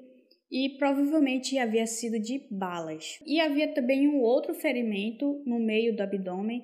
e 0.48 0.76
provavelmente 0.78 1.58
havia 1.58 1.88
sido 1.88 2.20
de 2.20 2.46
balas. 2.52 3.18
E 3.26 3.40
havia 3.40 3.74
também 3.74 4.08
um 4.08 4.20
outro 4.20 4.54
ferimento 4.54 5.42
no 5.44 5.58
meio 5.58 5.96
do 5.96 6.02
abdômen 6.04 6.62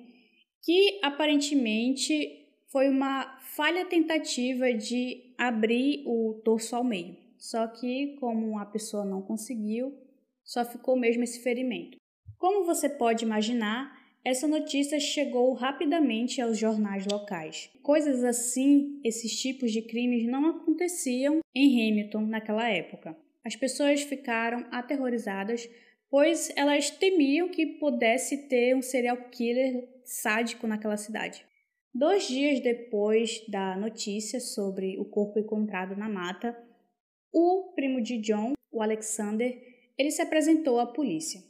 que 0.63 0.99
aparentemente 1.03 2.47
foi 2.71 2.87
uma 2.87 3.39
falha 3.57 3.85
tentativa 3.85 4.73
de 4.73 5.33
abrir 5.37 6.01
o 6.07 6.41
torso 6.45 6.77
ao 6.77 6.83
meio. 6.83 7.17
Só 7.37 7.67
que, 7.67 8.15
como 8.21 8.57
a 8.57 8.65
pessoa 8.65 9.03
não 9.03 9.21
conseguiu, 9.21 10.04
só 10.45 10.63
ficou 10.63 10.95
mesmo 10.95 11.23
esse 11.23 11.41
ferimento. 11.41 11.97
Como 12.37 12.65
você 12.65 12.87
pode 12.87 13.25
imaginar, 13.25 13.91
essa 14.23 14.47
notícia 14.47 14.99
chegou 14.99 15.53
rapidamente 15.53 16.39
aos 16.39 16.57
jornais 16.57 17.05
locais. 17.05 17.69
Coisas 17.83 18.23
assim, 18.23 19.01
esses 19.03 19.39
tipos 19.39 19.71
de 19.71 19.81
crimes 19.81 20.25
não 20.27 20.45
aconteciam 20.47 21.39
em 21.53 21.91
Hamilton 21.91 22.21
naquela 22.21 22.69
época. 22.69 23.17
As 23.43 23.55
pessoas 23.55 24.01
ficaram 24.01 24.65
aterrorizadas, 24.71 25.69
pois 26.09 26.51
elas 26.55 26.89
temiam 26.89 27.49
que 27.49 27.65
pudesse 27.65 28.47
ter 28.47 28.75
um 28.75 28.81
serial 28.81 29.17
killer 29.29 29.87
sádico 30.03 30.65
naquela 30.65 30.97
cidade. 30.97 31.45
Dois 31.93 32.27
dias 32.27 32.59
depois 32.59 33.45
da 33.47 33.77
notícia 33.77 34.39
sobre 34.39 34.99
o 34.99 35.05
corpo 35.05 35.39
encontrado 35.39 35.95
na 35.95 36.09
mata, 36.09 36.57
o 37.31 37.71
primo 37.75 38.01
de 38.01 38.17
John, 38.17 38.53
o 38.71 38.81
Alexander, 38.81 39.64
ele 39.97 40.11
se 40.11 40.21
apresentou 40.21 40.79
à 40.79 40.85
polícia. 40.85 41.41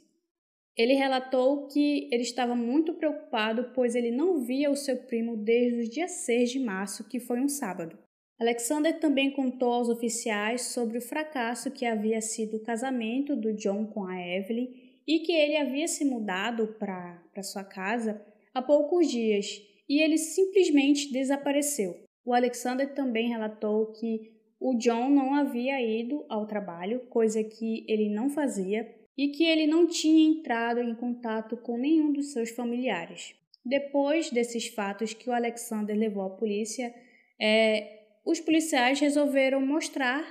Ele 0.76 0.92
relatou 0.92 1.66
que 1.68 2.08
ele 2.12 2.22
estava 2.22 2.54
muito 2.54 2.94
preocupado, 2.94 3.72
pois 3.74 3.94
ele 3.94 4.10
não 4.10 4.44
via 4.44 4.70
o 4.70 4.76
seu 4.76 4.96
primo 5.06 5.36
desde 5.36 5.80
o 5.80 5.90
dia 5.90 6.06
6 6.06 6.50
de 6.50 6.60
março, 6.60 7.08
que 7.08 7.18
foi 7.18 7.40
um 7.40 7.48
sábado. 7.48 7.98
Alexander 8.38 9.00
também 9.00 9.30
contou 9.30 9.72
aos 9.72 9.88
oficiais 9.88 10.66
sobre 10.66 10.98
o 10.98 11.02
fracasso 11.02 11.70
que 11.70 11.86
havia 11.86 12.20
sido 12.20 12.58
o 12.58 12.62
casamento 12.62 13.34
do 13.34 13.54
John 13.54 13.86
com 13.86 14.04
a 14.04 14.20
Evelyn 14.20 14.68
e 15.06 15.20
que 15.20 15.32
ele 15.32 15.56
havia 15.56 15.88
se 15.88 16.04
mudado 16.04 16.76
para 16.78 17.42
sua 17.42 17.64
casa 17.64 18.22
há 18.52 18.60
poucos 18.60 19.08
dias 19.08 19.62
e 19.88 20.02
ele 20.02 20.18
simplesmente 20.18 21.10
desapareceu. 21.10 22.04
O 22.26 22.34
Alexander 22.34 22.92
também 22.92 23.28
relatou 23.28 23.92
que 23.92 24.35
o 24.66 24.74
John 24.74 25.10
não 25.10 25.32
havia 25.32 25.80
ido 25.80 26.26
ao 26.28 26.44
trabalho, 26.44 27.06
coisa 27.08 27.40
que 27.44 27.84
ele 27.86 28.08
não 28.08 28.28
fazia, 28.28 28.92
e 29.16 29.28
que 29.28 29.44
ele 29.44 29.64
não 29.64 29.86
tinha 29.86 30.28
entrado 30.28 30.80
em 30.80 30.92
contato 30.92 31.56
com 31.58 31.78
nenhum 31.78 32.12
dos 32.12 32.32
seus 32.32 32.50
familiares. 32.50 33.36
Depois 33.64 34.28
desses 34.28 34.66
fatos 34.66 35.14
que 35.14 35.30
o 35.30 35.32
Alexander 35.32 35.96
levou 35.96 36.24
à 36.24 36.30
polícia, 36.30 36.92
é, 37.40 38.06
os 38.24 38.40
policiais 38.40 38.98
resolveram 38.98 39.64
mostrar 39.64 40.24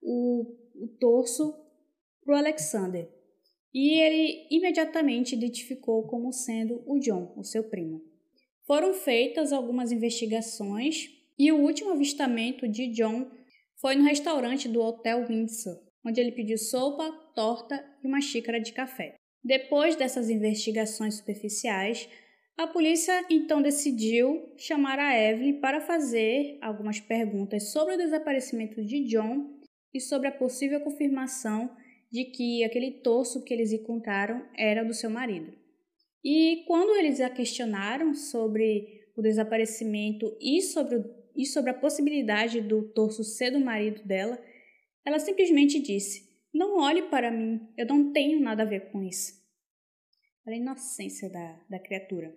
o, 0.00 0.46
o 0.76 0.86
torso 1.00 1.52
para 2.24 2.34
o 2.34 2.38
Alexander. 2.38 3.08
E 3.74 4.00
ele 4.00 4.46
imediatamente 4.52 5.34
identificou 5.34 6.04
como 6.04 6.32
sendo 6.32 6.80
o 6.86 7.00
John, 7.00 7.34
o 7.36 7.42
seu 7.42 7.64
primo. 7.64 8.00
Foram 8.68 8.94
feitas 8.94 9.52
algumas 9.52 9.90
investigações 9.90 11.10
e 11.36 11.50
o 11.50 11.58
último 11.58 11.90
avistamento 11.90 12.68
de 12.68 12.86
John 12.86 13.39
foi 13.80 13.96
no 13.96 14.04
restaurante 14.04 14.68
do 14.68 14.80
Hotel 14.80 15.24
Windsor, 15.26 15.80
onde 16.04 16.20
ele 16.20 16.32
pediu 16.32 16.58
sopa, 16.58 17.10
torta 17.34 17.82
e 18.02 18.06
uma 18.06 18.20
xícara 18.20 18.60
de 18.60 18.72
café. 18.72 19.14
Depois 19.42 19.96
dessas 19.96 20.28
investigações 20.28 21.16
superficiais, 21.16 22.08
a 22.58 22.66
polícia 22.66 23.24
então 23.30 23.62
decidiu 23.62 24.52
chamar 24.58 24.98
a 24.98 25.18
Evelyn 25.18 25.60
para 25.60 25.80
fazer 25.80 26.58
algumas 26.60 27.00
perguntas 27.00 27.72
sobre 27.72 27.94
o 27.94 27.98
desaparecimento 27.98 28.84
de 28.84 29.04
John 29.04 29.58
e 29.94 30.00
sobre 30.00 30.28
a 30.28 30.32
possível 30.32 30.80
confirmação 30.80 31.74
de 32.12 32.24
que 32.24 32.62
aquele 32.62 33.00
torso 33.00 33.42
que 33.42 33.54
eles 33.54 33.72
encontraram 33.72 34.46
era 34.58 34.84
do 34.84 34.92
seu 34.92 35.08
marido. 35.08 35.52
E 36.22 36.64
quando 36.66 36.96
eles 36.98 37.18
a 37.20 37.30
questionaram 37.30 38.12
sobre 38.12 39.00
o 39.16 39.22
desaparecimento 39.22 40.36
e 40.38 40.60
sobre, 40.60 40.96
o, 40.96 41.04
e 41.40 41.46
sobre 41.46 41.70
a 41.70 41.74
possibilidade 41.74 42.60
do 42.60 42.82
torso 42.92 43.24
ser 43.24 43.50
do 43.50 43.60
marido 43.60 44.04
dela, 44.04 44.38
ela 45.04 45.18
simplesmente 45.18 45.80
disse: 45.80 46.28
Não 46.52 46.78
olhe 46.78 47.02
para 47.04 47.30
mim, 47.30 47.66
eu 47.78 47.86
não 47.86 48.12
tenho 48.12 48.38
nada 48.38 48.62
a 48.62 48.66
ver 48.66 48.90
com 48.90 49.02
isso. 49.02 49.40
Olha 50.46 50.56
a 50.56 50.60
inocência 50.60 51.30
da, 51.30 51.60
da 51.70 51.78
criatura. 51.78 52.36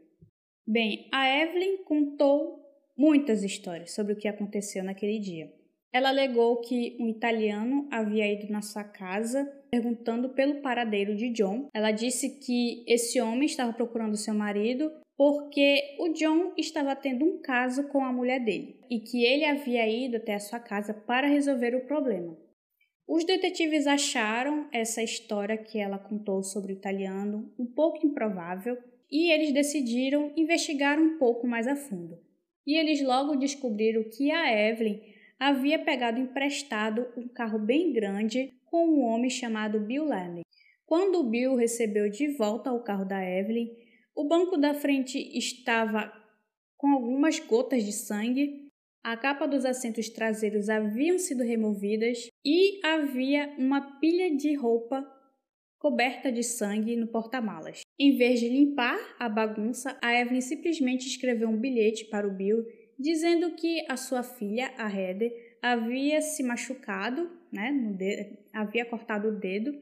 Bem, 0.66 1.10
a 1.12 1.28
Evelyn 1.28 1.84
contou 1.84 2.64
muitas 2.98 3.44
histórias 3.44 3.92
sobre 3.92 4.14
o 4.14 4.16
que 4.16 4.28
aconteceu 4.28 4.84
naquele 4.84 5.20
dia. 5.20 5.54
Ela 5.92 6.10
alegou 6.10 6.62
que 6.62 6.98
um 7.00 7.10
italiano 7.10 7.88
havia 7.92 8.32
ido 8.32 8.52
na 8.52 8.62
sua 8.62 8.84
casa 8.84 9.46
perguntando 9.70 10.30
pelo 10.30 10.62
paradeiro 10.62 11.16
de 11.16 11.30
John. 11.30 11.68
Ela 11.74 11.92
disse 11.92 12.40
que 12.40 12.84
esse 12.88 13.20
homem 13.20 13.46
estava 13.46 13.74
procurando 13.74 14.16
seu 14.16 14.34
marido 14.34 14.92
porque 15.16 15.96
o 16.00 16.10
John 16.10 16.54
estava 16.58 16.96
tendo 16.96 17.26
um 17.26 17.42
caso 17.42 17.88
com 17.90 18.04
a 18.04 18.12
mulher 18.12 18.44
dele 18.44 18.80
e 18.90 19.00
que 19.00 19.24
ele 19.24 19.46
havia 19.46 19.88
ido 19.88 20.18
até 20.18 20.34
a 20.34 20.40
sua 20.40 20.60
casa 20.60 20.94
para 20.94 21.28
resolver 21.28 21.76
o 21.76 21.86
problema. 21.86 22.38
Os 23.08 23.26
detetives 23.26 23.86
acharam 23.86 24.68
essa 24.72 25.04
história 25.04 25.58
que 25.58 25.78
ela 25.78 26.00
contou 26.00 26.42
sobre 26.42 26.74
o 26.74 26.78
italiano 26.78 27.54
um 27.60 27.66
pouco 27.66 28.06
improvável 28.06 28.78
e 29.12 29.32
eles 29.32 29.54
decidiram 29.54 30.32
investigar 30.36 31.00
um 31.00 31.18
pouco 31.18 31.46
mais 31.46 31.68
a 31.68 31.76
fundo. 31.76 32.18
E 32.66 32.78
eles 32.78 33.02
logo 33.02 33.36
descobriram 33.36 34.04
que 34.10 34.32
a 34.32 34.52
Evelyn 34.52 35.02
havia 35.38 35.78
pegado 35.78 36.20
emprestado 36.20 37.06
um 37.18 37.28
carro 37.28 37.60
bem 37.60 37.92
grande 37.92 38.54
com 38.66 38.88
um 38.88 39.02
homem 39.02 39.30
chamado 39.30 39.80
Bill 39.80 40.06
Lemley. 40.06 40.44
Quando 40.86 41.24
Bill 41.24 41.56
recebeu 41.56 42.10
de 42.10 42.30
volta 42.30 42.72
o 42.72 42.84
carro 42.84 43.06
da 43.06 43.24
Evelyn, 43.24 43.70
o 44.16 44.24
banco 44.28 44.58
da 44.58 44.74
frente 44.74 45.18
estava 45.38 46.12
com 46.78 46.90
algumas 46.90 47.40
gotas 47.40 47.84
de 47.84 47.92
sangue, 47.92 48.68
a 49.04 49.18
capa 49.18 49.48
dos 49.48 49.66
assentos 49.66 50.10
traseiros 50.10 50.70
haviam 50.70 51.18
sido 51.18 51.44
removidas 51.44 52.28
e 52.46 52.80
havia 52.86 53.54
uma 53.58 54.00
pilha 54.00 54.36
de 54.36 54.56
roupa 54.56 55.06
coberta 55.78 56.32
de 56.32 56.44
sangue 56.44 56.96
no 56.96 57.08
porta-malas. 57.08 57.82
Em 58.00 58.16
vez 58.16 58.40
de 58.40 58.48
limpar 58.48 58.98
a 59.20 59.28
bagunça, 59.28 59.98
a 60.02 60.14
Evelyn 60.14 60.40
simplesmente 60.40 61.08
escreveu 61.08 61.50
um 61.50 61.60
bilhete 61.60 62.06
para 62.06 62.28
o 62.28 62.32
Bill 62.32 62.64
dizendo 62.98 63.56
que 63.56 63.86
a 63.90 63.98
sua 63.98 64.24
filha, 64.24 64.74
a 64.78 64.88
Heather, 64.90 65.58
havia 65.62 66.22
se 66.22 66.44
machucado, 66.44 67.30
né, 67.52 67.72
dedo, 67.98 68.38
havia 68.54 68.86
cortado 68.86 69.30
o 69.30 69.40
dedo 69.40 69.74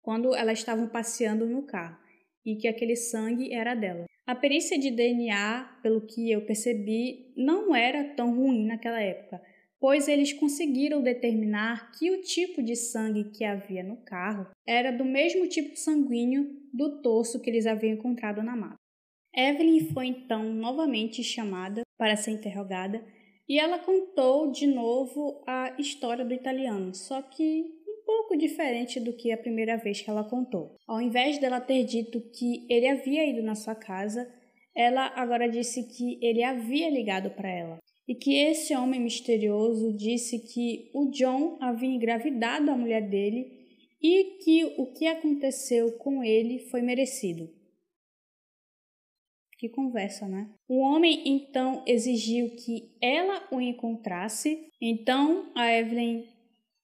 quando 0.00 0.34
elas 0.34 0.58
estavam 0.58 0.88
passeando 0.88 1.46
no 1.46 1.62
carro 1.62 1.98
e 2.44 2.56
que 2.56 2.68
aquele 2.68 2.96
sangue 2.96 3.52
era 3.52 3.74
dela. 3.74 4.04
A 4.26 4.34
perícia 4.34 4.78
de 4.78 4.90
DNA, 4.90 5.78
pelo 5.82 6.06
que 6.06 6.30
eu 6.30 6.46
percebi, 6.46 7.32
não 7.36 7.74
era 7.74 8.14
tão 8.14 8.34
ruim 8.34 8.64
naquela 8.66 9.00
época, 9.00 9.42
pois 9.80 10.06
eles 10.06 10.32
conseguiram 10.32 11.02
determinar 11.02 11.90
que 11.92 12.10
o 12.10 12.20
tipo 12.20 12.62
de 12.62 12.76
sangue 12.76 13.30
que 13.30 13.44
havia 13.44 13.82
no 13.82 13.96
carro 13.96 14.46
era 14.66 14.90
do 14.92 15.04
mesmo 15.04 15.48
tipo 15.48 15.76
sanguíneo 15.76 16.60
do 16.72 17.00
torso 17.00 17.40
que 17.40 17.50
eles 17.50 17.66
haviam 17.66 17.94
encontrado 17.94 18.42
na 18.42 18.54
mata. 18.54 18.76
Evelyn 19.34 19.92
foi 19.92 20.06
então 20.06 20.52
novamente 20.52 21.22
chamada 21.22 21.82
para 21.96 22.16
ser 22.16 22.32
interrogada 22.32 23.04
e 23.48 23.58
ela 23.58 23.78
contou 23.78 24.52
de 24.52 24.66
novo 24.66 25.42
a 25.46 25.74
história 25.78 26.24
do 26.24 26.34
italiano, 26.34 26.94
só 26.94 27.20
que 27.22 27.79
pouco 28.10 28.36
diferente 28.36 28.98
do 28.98 29.12
que 29.12 29.30
a 29.30 29.38
primeira 29.38 29.76
vez 29.76 30.00
que 30.00 30.10
ela 30.10 30.24
contou. 30.24 30.74
Ao 30.88 31.00
invés 31.00 31.38
dela 31.38 31.60
ter 31.60 31.84
dito 31.84 32.20
que 32.32 32.66
ele 32.68 32.88
havia 32.88 33.24
ido 33.24 33.40
na 33.40 33.54
sua 33.54 33.74
casa, 33.76 34.28
ela 34.74 35.12
agora 35.14 35.48
disse 35.48 35.84
que 35.84 36.18
ele 36.20 36.42
havia 36.42 36.90
ligado 36.90 37.30
para 37.30 37.48
ela 37.48 37.78
e 38.08 38.14
que 38.16 38.34
esse 38.34 38.74
homem 38.74 39.00
misterioso 39.00 39.96
disse 39.96 40.40
que 40.40 40.90
o 40.92 41.08
John 41.10 41.56
havia 41.60 41.88
engravidado 41.88 42.68
a 42.68 42.76
mulher 42.76 43.08
dele 43.08 43.46
e 44.02 44.38
que 44.42 44.64
o 44.76 44.92
que 44.92 45.06
aconteceu 45.06 45.92
com 45.98 46.24
ele 46.24 46.58
foi 46.70 46.82
merecido. 46.82 47.48
Que 49.56 49.68
conversa, 49.68 50.26
né? 50.26 50.50
O 50.68 50.80
homem 50.80 51.22
então 51.26 51.84
exigiu 51.86 52.56
que 52.56 52.96
ela 53.00 53.46
o 53.52 53.60
encontrasse. 53.60 54.66
Então 54.80 55.52
a 55.54 55.70
Evelyn 55.72 56.24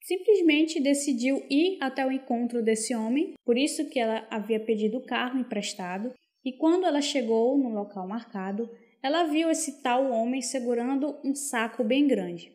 simplesmente 0.07 0.79
decidiu 0.79 1.45
ir 1.51 1.79
até 1.81 2.07
o 2.07 2.13
encontro 2.13 2.63
desse 2.63 2.95
homem, 2.95 3.35
por 3.45 3.59
isso 3.59 3.89
que 3.91 3.99
ela 3.99 4.25
havia 4.31 4.61
pedido 4.61 4.99
o 4.99 5.05
carro 5.05 5.39
emprestado. 5.39 6.15
E 6.45 6.53
quando 6.53 6.87
ela 6.87 7.01
chegou 7.01 7.59
no 7.59 7.71
local 7.71 8.07
marcado, 8.07 8.71
ela 9.03 9.25
viu 9.25 9.51
esse 9.51 9.83
tal 9.83 10.09
homem 10.13 10.41
segurando 10.41 11.19
um 11.25 11.35
saco 11.35 11.83
bem 11.83 12.07
grande. 12.07 12.53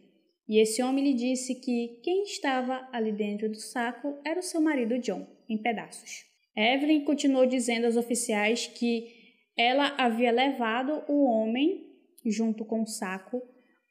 E 0.47 0.59
esse 0.59 0.81
homem 0.81 1.03
lhe 1.03 1.13
disse 1.13 1.55
que 1.55 1.99
quem 2.01 2.23
estava 2.23 2.87
ali 2.91 3.11
dentro 3.11 3.49
do 3.49 3.57
saco 3.57 4.17
era 4.25 4.39
o 4.39 4.43
seu 4.43 4.61
marido 4.61 4.97
John, 4.97 5.27
em 5.49 5.57
pedaços. 5.57 6.25
Evelyn 6.55 7.03
continuou 7.03 7.45
dizendo 7.45 7.85
aos 7.85 7.97
oficiais 7.97 8.65
que 8.65 9.07
ela 9.57 9.93
havia 9.97 10.31
levado 10.31 11.03
o 11.09 11.25
homem, 11.25 11.85
junto 12.25 12.63
com 12.63 12.81
o 12.81 12.87
saco, 12.87 13.41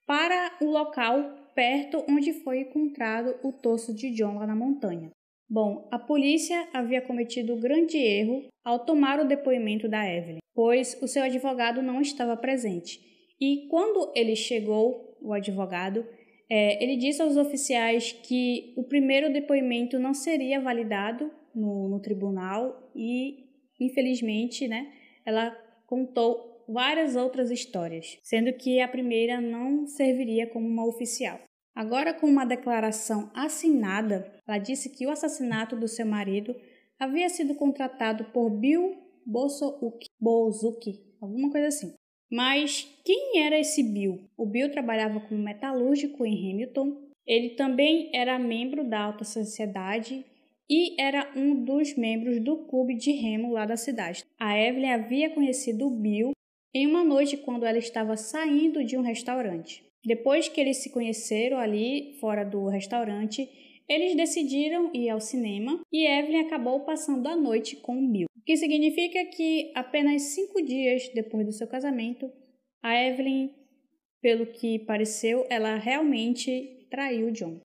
para 0.07 0.57
o 0.63 0.67
local 0.67 1.40
perto 1.55 2.05
onde 2.09 2.33
foi 2.33 2.61
encontrado 2.61 3.35
o 3.43 3.53
torso 3.53 3.95
de 3.95 4.11
John 4.11 4.37
lá 4.37 4.47
na 4.47 4.57
montanha. 4.57 5.11
Bom, 5.49 5.89
a 5.91 5.99
polícia 5.99 6.69
havia 6.73 7.03
cometido 7.03 7.57
grande 7.57 7.97
erro 7.97 8.45
ao 8.65 8.85
tomar 8.85 9.19
o 9.19 9.27
depoimento 9.27 9.89
da 9.89 10.09
Evelyn, 10.09 10.39
pois 10.55 10.97
o 11.03 11.09
seu 11.09 11.25
advogado 11.25 11.83
não 11.83 12.01
estava 12.01 12.37
presente. 12.37 13.01
E 13.41 13.67
quando 13.69 14.13
ele 14.15 14.37
chegou, 14.37 15.19
o 15.21 15.33
advogado, 15.33 16.07
é, 16.49 16.83
ele 16.83 16.97
disse 16.97 17.21
aos 17.21 17.37
oficiais 17.37 18.13
que 18.13 18.73
o 18.77 18.85
primeiro 18.85 19.33
depoimento 19.33 19.99
não 19.99 20.15
seria 20.15 20.61
validado 20.61 21.31
no, 21.55 21.89
no 21.89 22.01
tribunal 22.01 22.91
e, 22.95 23.45
infelizmente, 23.79 24.67
né, 24.67 24.93
ela 25.25 25.51
contou 25.87 26.50
várias 26.73 27.17
outras 27.17 27.51
histórias, 27.51 28.19
sendo 28.23 28.53
que 28.53 28.81
a 28.81 28.89
primeira 28.89 29.41
não 29.41 29.87
serviria 29.87 30.47
como 30.47 30.67
uma 30.67 30.87
oficial. 30.87 31.41
Agora, 31.75 32.13
com 32.13 32.27
uma 32.27 32.45
declaração 32.45 33.31
assinada, 33.35 34.31
ela 34.47 34.59
disse 34.59 34.91
que 34.91 35.07
o 35.07 35.11
assassinato 35.11 35.77
do 35.77 35.89
seu 35.89 36.05
marido 36.05 36.55
havia 36.99 37.29
sido 37.29 37.55
contratado 37.55 38.25
por 38.33 38.51
Bill 38.51 38.97
Bozuki, 39.27 41.01
alguma 41.21 41.51
coisa 41.51 41.69
assim. 41.69 41.95
Mas 42.31 42.87
quem 43.05 43.41
era 43.43 43.59
esse 43.59 43.83
Bill? 43.83 44.29
O 44.37 44.47
Bill 44.47 44.71
trabalhava 44.71 45.21
como 45.21 45.43
metalúrgico 45.43 46.25
em 46.25 46.53
Hamilton. 46.53 46.97
Ele 47.27 47.51
também 47.51 48.11
era 48.15 48.39
membro 48.39 48.89
da 48.89 49.01
alta 49.01 49.25
sociedade 49.25 50.25
e 50.69 51.01
era 51.01 51.33
um 51.37 51.65
dos 51.65 51.97
membros 51.97 52.41
do 52.41 52.59
clube 52.67 52.95
de 52.95 53.11
remo 53.11 53.53
lá 53.53 53.67
da 53.67 53.77
cidade. 53.77 54.25
A 54.39 54.57
Evelyn 54.57 54.93
havia 54.93 55.31
conhecido 55.31 55.89
o 55.89 55.91
Bill 55.91 56.31
em 56.75 56.87
uma 56.87 57.05
noite 57.05 57.37
quando 57.37 57.67
ela 57.67 57.79
estava 57.79 58.17
saindo 58.17 58.85
de 58.85 58.97
um 58.97 59.03
restaurante. 59.03 59.85
Depois 60.05 60.49
que 60.49 60.61
eles 60.61 60.79
se 60.79 60.91
conheceram 60.91 61.59
ali 61.59 62.17
fora 62.21 62.45
do 62.45 62.67
restaurante, 62.69 63.49
eles 63.89 64.17
decidiram 64.17 64.91
ir 64.95 65.11
ao 65.11 65.21
cinema 65.21 65.81
e 65.93 66.07
Evelyn 66.07 66.47
acabou 66.47 66.81
passando 66.81 67.27
a 67.27 67.37
noite 67.37 67.77
com 67.77 68.11
Bill. 68.11 68.29
O 68.37 68.43
que 68.43 68.57
significa 68.57 69.25
que 69.27 69.73
apenas 69.75 70.23
cinco 70.35 70.63
dias 70.63 71.11
depois 71.15 71.45
do 71.45 71.53
seu 71.53 71.67
casamento, 71.67 72.31
a 72.83 72.95
Evelyn, 72.95 73.51
pelo 74.23 74.47
que 74.47 74.79
pareceu, 74.79 75.45
ela 75.51 75.77
realmente 75.77 76.87
traiu 76.91 77.31
John. 77.31 77.61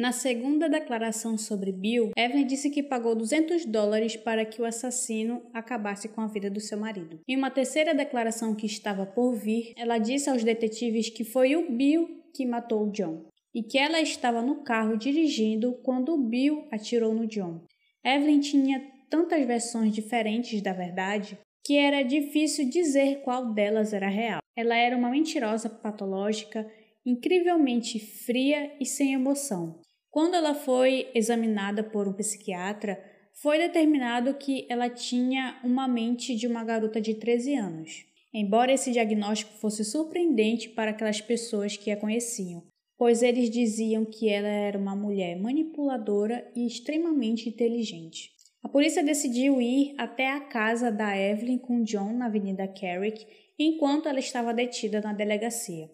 Na 0.00 0.12
segunda 0.12 0.66
declaração 0.66 1.36
sobre 1.36 1.70
Bill, 1.70 2.12
Evelyn 2.16 2.46
disse 2.46 2.70
que 2.70 2.82
pagou 2.82 3.14
200 3.14 3.66
dólares 3.66 4.16
para 4.16 4.46
que 4.46 4.62
o 4.62 4.64
assassino 4.64 5.42
acabasse 5.52 6.08
com 6.08 6.22
a 6.22 6.26
vida 6.26 6.48
do 6.48 6.58
seu 6.58 6.78
marido. 6.78 7.20
Em 7.28 7.36
uma 7.36 7.50
terceira 7.50 7.94
declaração 7.94 8.54
que 8.54 8.64
estava 8.64 9.04
por 9.04 9.34
vir, 9.34 9.74
ela 9.76 9.98
disse 9.98 10.30
aos 10.30 10.42
detetives 10.42 11.10
que 11.10 11.22
foi 11.22 11.54
o 11.54 11.70
Bill 11.70 12.08
que 12.34 12.46
matou 12.46 12.90
John 12.90 13.26
e 13.54 13.62
que 13.62 13.76
ela 13.76 14.00
estava 14.00 14.40
no 14.40 14.62
carro 14.62 14.96
dirigindo 14.96 15.74
quando 15.82 16.14
o 16.14 16.28
Bill 16.30 16.66
atirou 16.72 17.12
no 17.12 17.26
John. 17.26 17.60
Evelyn 18.02 18.40
tinha 18.40 18.82
tantas 19.10 19.46
versões 19.46 19.92
diferentes 19.92 20.62
da 20.62 20.72
verdade 20.72 21.38
que 21.62 21.76
era 21.76 22.00
difícil 22.02 22.70
dizer 22.70 23.20
qual 23.20 23.52
delas 23.52 23.92
era 23.92 24.08
real. 24.08 24.40
Ela 24.56 24.78
era 24.78 24.96
uma 24.96 25.10
mentirosa 25.10 25.68
patológica 25.68 26.66
incrivelmente 27.04 27.98
fria 27.98 28.74
e 28.80 28.86
sem 28.86 29.12
emoção. 29.12 29.79
Quando 30.10 30.34
ela 30.34 30.54
foi 30.54 31.08
examinada 31.14 31.84
por 31.84 32.08
um 32.08 32.12
psiquiatra, 32.12 33.00
foi 33.32 33.58
determinado 33.58 34.34
que 34.34 34.66
ela 34.68 34.90
tinha 34.90 35.60
uma 35.62 35.86
mente 35.86 36.34
de 36.34 36.46
uma 36.48 36.64
garota 36.64 37.00
de 37.00 37.14
13 37.14 37.54
anos. 37.54 38.04
Embora 38.34 38.72
esse 38.72 38.90
diagnóstico 38.90 39.52
fosse 39.58 39.84
surpreendente 39.84 40.68
para 40.68 40.90
aquelas 40.90 41.20
pessoas 41.20 41.76
que 41.76 41.90
a 41.90 41.96
conheciam, 41.96 42.62
pois 42.98 43.22
eles 43.22 43.48
diziam 43.50 44.04
que 44.04 44.28
ela 44.28 44.48
era 44.48 44.78
uma 44.78 44.94
mulher 44.94 45.40
manipuladora 45.40 46.50
e 46.54 46.66
extremamente 46.66 47.48
inteligente. 47.48 48.30
A 48.62 48.68
polícia 48.68 49.02
decidiu 49.02 49.60
ir 49.60 49.94
até 49.96 50.28
a 50.28 50.40
casa 50.40 50.90
da 50.92 51.16
Evelyn 51.16 51.58
com 51.58 51.82
John 51.82 52.12
na 52.12 52.26
Avenida 52.26 52.68
Carrick 52.68 53.26
enquanto 53.58 54.08
ela 54.08 54.18
estava 54.18 54.52
detida 54.52 55.00
na 55.00 55.12
delegacia. 55.12 55.88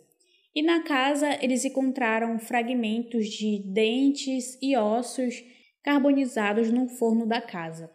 E 0.57 0.63
na 0.63 0.83
casa 0.83 1.39
eles 1.43 1.67
encontraram 1.67 2.39
fragmentos 2.39 3.27
de 3.27 3.63
dentes 3.67 4.57
e 4.63 4.75
ossos 4.75 5.45
carbonizados 5.83 6.71
no 6.73 6.89
forno 6.89 7.27
da 7.27 7.43
casa. 7.43 7.95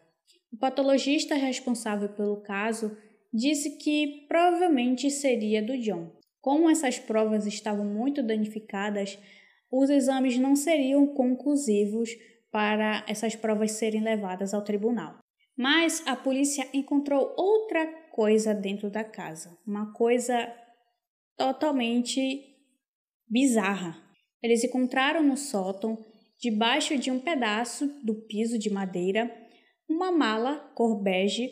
O 0.53 0.57
patologista 0.57 1.33
responsável 1.33 2.09
pelo 2.09 2.39
caso 2.43 2.95
disse 3.33 3.79
que 3.79 4.27
provavelmente 4.27 5.09
seria 5.09 5.59
do 5.59 5.75
John. 5.79 6.11
Como 6.39 6.69
essas 6.69 6.99
provas 6.99 7.47
estavam 7.47 7.83
muito 7.83 8.21
danificadas, 8.21 9.17
os 9.71 9.89
exames 9.89 10.37
não 10.37 10.55
seriam 10.55 11.07
conclusivos 11.07 12.11
para 12.51 13.03
essas 13.07 13.35
provas 13.35 13.71
serem 13.71 14.03
levadas 14.03 14.53
ao 14.53 14.63
tribunal. 14.63 15.17
Mas 15.57 16.03
a 16.05 16.15
polícia 16.15 16.67
encontrou 16.73 17.33
outra 17.35 17.87
coisa 18.11 18.53
dentro 18.53 18.87
da 18.87 19.03
casa, 19.03 19.57
uma 19.65 19.91
coisa 19.93 20.53
totalmente 21.35 22.50
bizarra. 23.31 23.97
Eles 24.43 24.63
encontraram 24.63 25.23
no 25.23 25.37
sótão, 25.37 25.97
debaixo 26.37 26.97
de 26.97 27.09
um 27.09 27.19
pedaço 27.19 27.87
do 28.03 28.15
piso 28.27 28.59
de 28.59 28.69
madeira, 28.69 29.31
uma 29.87 30.11
mala 30.11 30.57
cor 30.75 31.01
bege. 31.01 31.49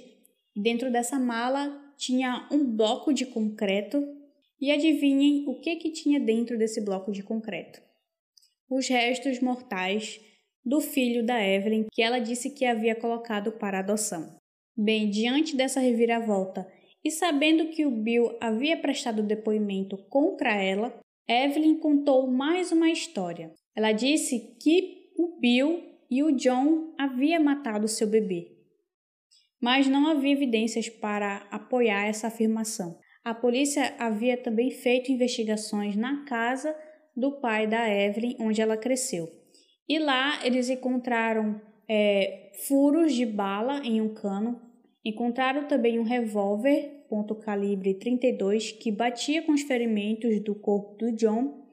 Dentro 0.55 0.91
dessa 0.91 1.17
mala 1.17 1.93
tinha 1.97 2.47
um 2.51 2.75
bloco 2.75 3.13
de 3.13 3.25
concreto. 3.25 4.03
E 4.61 4.71
adivinhem 4.71 5.45
o 5.47 5.61
que, 5.61 5.77
que 5.77 5.89
tinha 5.89 6.19
dentro 6.19 6.57
desse 6.57 6.83
bloco 6.83 7.13
de 7.13 7.23
concreto? 7.23 7.81
Os 8.69 8.89
restos 8.89 9.39
mortais 9.39 10.19
do 10.65 10.81
filho 10.81 11.25
da 11.25 11.41
Evelyn 11.41 11.85
que 11.93 12.01
ela 12.01 12.19
disse 12.19 12.49
que 12.49 12.65
havia 12.65 12.93
colocado 12.93 13.53
para 13.53 13.79
adoção. 13.79 14.37
Bem, 14.75 15.09
diante 15.09 15.55
dessa 15.55 15.79
reviravolta 15.79 16.67
e 17.03 17.09
sabendo 17.09 17.69
que 17.69 17.85
o 17.85 17.91
Bill 17.91 18.37
havia 18.41 18.75
prestado 18.75 19.23
depoimento 19.23 19.97
contra 20.09 20.61
ela, 20.61 20.99
Evelyn 21.29 21.77
contou 21.77 22.25
mais 22.25 22.71
uma 22.71 22.89
história. 22.89 23.53
Ela 23.75 23.91
disse 23.91 24.57
que 24.59 25.11
o 25.15 25.39
Bill 25.39 25.79
e 26.09 26.23
o 26.23 26.35
John 26.35 26.95
haviam 26.97 27.43
matado 27.43 27.87
seu 27.87 28.07
bebê. 28.07 28.57
Mas 29.61 29.87
não 29.87 30.07
havia 30.07 30.31
evidências 30.31 30.89
para 30.89 31.47
apoiar 31.51 32.07
essa 32.07 32.27
afirmação. 32.27 32.97
A 33.23 33.35
polícia 33.35 33.93
havia 33.99 34.37
também 34.37 34.71
feito 34.71 35.11
investigações 35.11 35.95
na 35.95 36.25
casa 36.25 36.75
do 37.15 37.39
pai 37.39 37.67
da 37.67 37.87
Evelyn, 37.87 38.35
onde 38.39 38.59
ela 38.59 38.75
cresceu. 38.75 39.27
E 39.87 39.99
lá 39.99 40.43
eles 40.43 40.67
encontraram 40.67 41.61
é, 41.87 42.53
furos 42.67 43.13
de 43.13 43.25
bala 43.25 43.85
em 43.85 44.01
um 44.01 44.15
cano, 44.15 44.59
encontraram 45.03 45.67
também 45.67 45.99
um 45.99 46.03
revólver 46.03 47.05
ponto 47.09 47.33
calibre 47.35 47.95
32 47.95 48.71
que 48.71 48.91
batia 48.91 49.41
com 49.41 49.51
os 49.51 49.63
ferimentos 49.63 50.39
do 50.41 50.53
corpo 50.53 50.95
do 50.95 51.11
John 51.11 51.67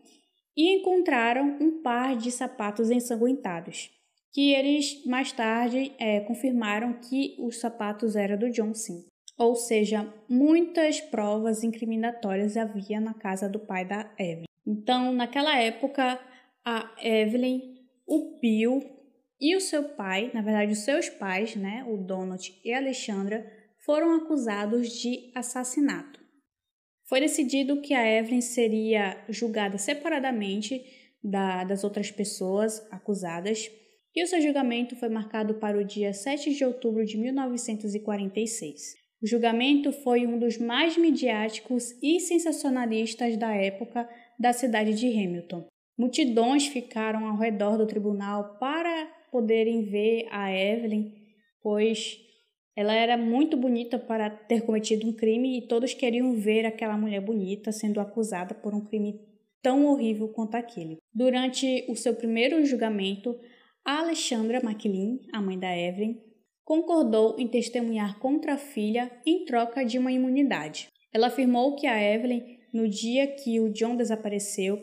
e 0.56 0.78
encontraram 0.78 1.58
um 1.60 1.82
par 1.82 2.16
de 2.16 2.30
sapatos 2.30 2.90
ensanguentados, 2.90 3.90
que 4.32 4.52
eles 4.54 5.04
mais 5.04 5.30
tarde 5.32 5.92
é, 5.98 6.20
confirmaram 6.20 6.94
que 6.94 7.36
os 7.38 7.58
sapatos 7.58 8.16
eram 8.16 8.38
do 8.38 8.50
John 8.50 8.72
sim. 8.72 9.04
Ou 9.38 9.54
seja, 9.54 10.10
muitas 10.26 10.98
provas 10.98 11.62
incriminatórias 11.62 12.56
havia 12.56 12.98
na 12.98 13.12
casa 13.12 13.48
do 13.48 13.58
pai 13.58 13.84
da 13.84 14.10
Evelyn. 14.18 14.46
Então, 14.66 15.12
naquela 15.12 15.58
época, 15.58 16.18
a 16.64 16.90
Evelyn, 17.02 17.76
o 18.06 18.38
Bill 18.40 18.95
e 19.40 19.54
o 19.56 19.60
seu 19.60 19.84
pai, 19.90 20.30
na 20.32 20.42
verdade, 20.42 20.72
os 20.72 20.84
seus 20.84 21.08
pais, 21.08 21.54
né, 21.56 21.84
o 21.88 21.96
Donald 21.96 22.42
e 22.64 22.72
a 22.72 22.78
Alexandra, 22.78 23.44
foram 23.84 24.14
acusados 24.16 24.90
de 24.90 25.30
assassinato. 25.34 26.20
Foi 27.08 27.20
decidido 27.20 27.80
que 27.80 27.94
a 27.94 28.04
Evelyn 28.04 28.40
seria 28.40 29.24
julgada 29.28 29.78
separadamente 29.78 30.84
da, 31.22 31.64
das 31.64 31.84
outras 31.84 32.10
pessoas 32.10 32.84
acusadas 32.90 33.70
e 34.14 34.24
o 34.24 34.26
seu 34.26 34.40
julgamento 34.40 34.96
foi 34.96 35.10
marcado 35.10 35.54
para 35.54 35.78
o 35.78 35.84
dia 35.84 36.12
7 36.12 36.54
de 36.54 36.64
outubro 36.64 37.04
de 37.04 37.18
1946. 37.18 38.94
O 39.22 39.26
julgamento 39.26 39.92
foi 39.92 40.26
um 40.26 40.38
dos 40.38 40.58
mais 40.58 40.96
midiáticos 40.96 41.90
e 42.02 42.18
sensacionalistas 42.20 43.36
da 43.36 43.54
época 43.54 44.08
da 44.38 44.52
cidade 44.52 44.94
de 44.94 45.06
Hamilton. 45.06 45.66
Multidões 45.98 46.66
ficaram 46.66 47.26
ao 47.26 47.36
redor 47.36 47.76
do 47.76 47.86
tribunal 47.86 48.58
para 48.58 49.15
poderem 49.30 49.82
ver 49.84 50.26
a 50.30 50.52
Evelyn, 50.52 51.12
pois 51.62 52.18
ela 52.76 52.94
era 52.94 53.16
muito 53.16 53.56
bonita 53.56 53.98
para 53.98 54.28
ter 54.28 54.62
cometido 54.62 55.06
um 55.08 55.12
crime 55.12 55.58
e 55.58 55.66
todos 55.66 55.94
queriam 55.94 56.34
ver 56.34 56.66
aquela 56.66 56.96
mulher 56.98 57.20
bonita 57.20 57.72
sendo 57.72 58.00
acusada 58.00 58.54
por 58.54 58.74
um 58.74 58.84
crime 58.84 59.18
tão 59.62 59.86
horrível 59.86 60.28
quanto 60.28 60.56
aquele. 60.56 60.98
Durante 61.12 61.84
o 61.88 61.96
seu 61.96 62.14
primeiro 62.14 62.64
julgamento, 62.66 63.34
a 63.84 64.00
Alexandra 64.00 64.60
McLean, 64.62 65.18
a 65.32 65.40
mãe 65.40 65.58
da 65.58 65.76
Evelyn, 65.76 66.20
concordou 66.64 67.36
em 67.38 67.48
testemunhar 67.48 68.18
contra 68.18 68.54
a 68.54 68.58
filha 68.58 69.10
em 69.24 69.44
troca 69.44 69.84
de 69.84 69.98
uma 69.98 70.12
imunidade. 70.12 70.88
Ela 71.12 71.28
afirmou 71.28 71.76
que 71.76 71.86
a 71.86 71.98
Evelyn, 71.98 72.42
no 72.74 72.86
dia 72.88 73.26
que 73.26 73.58
o 73.58 73.72
John 73.72 73.96
desapareceu, 73.96 74.78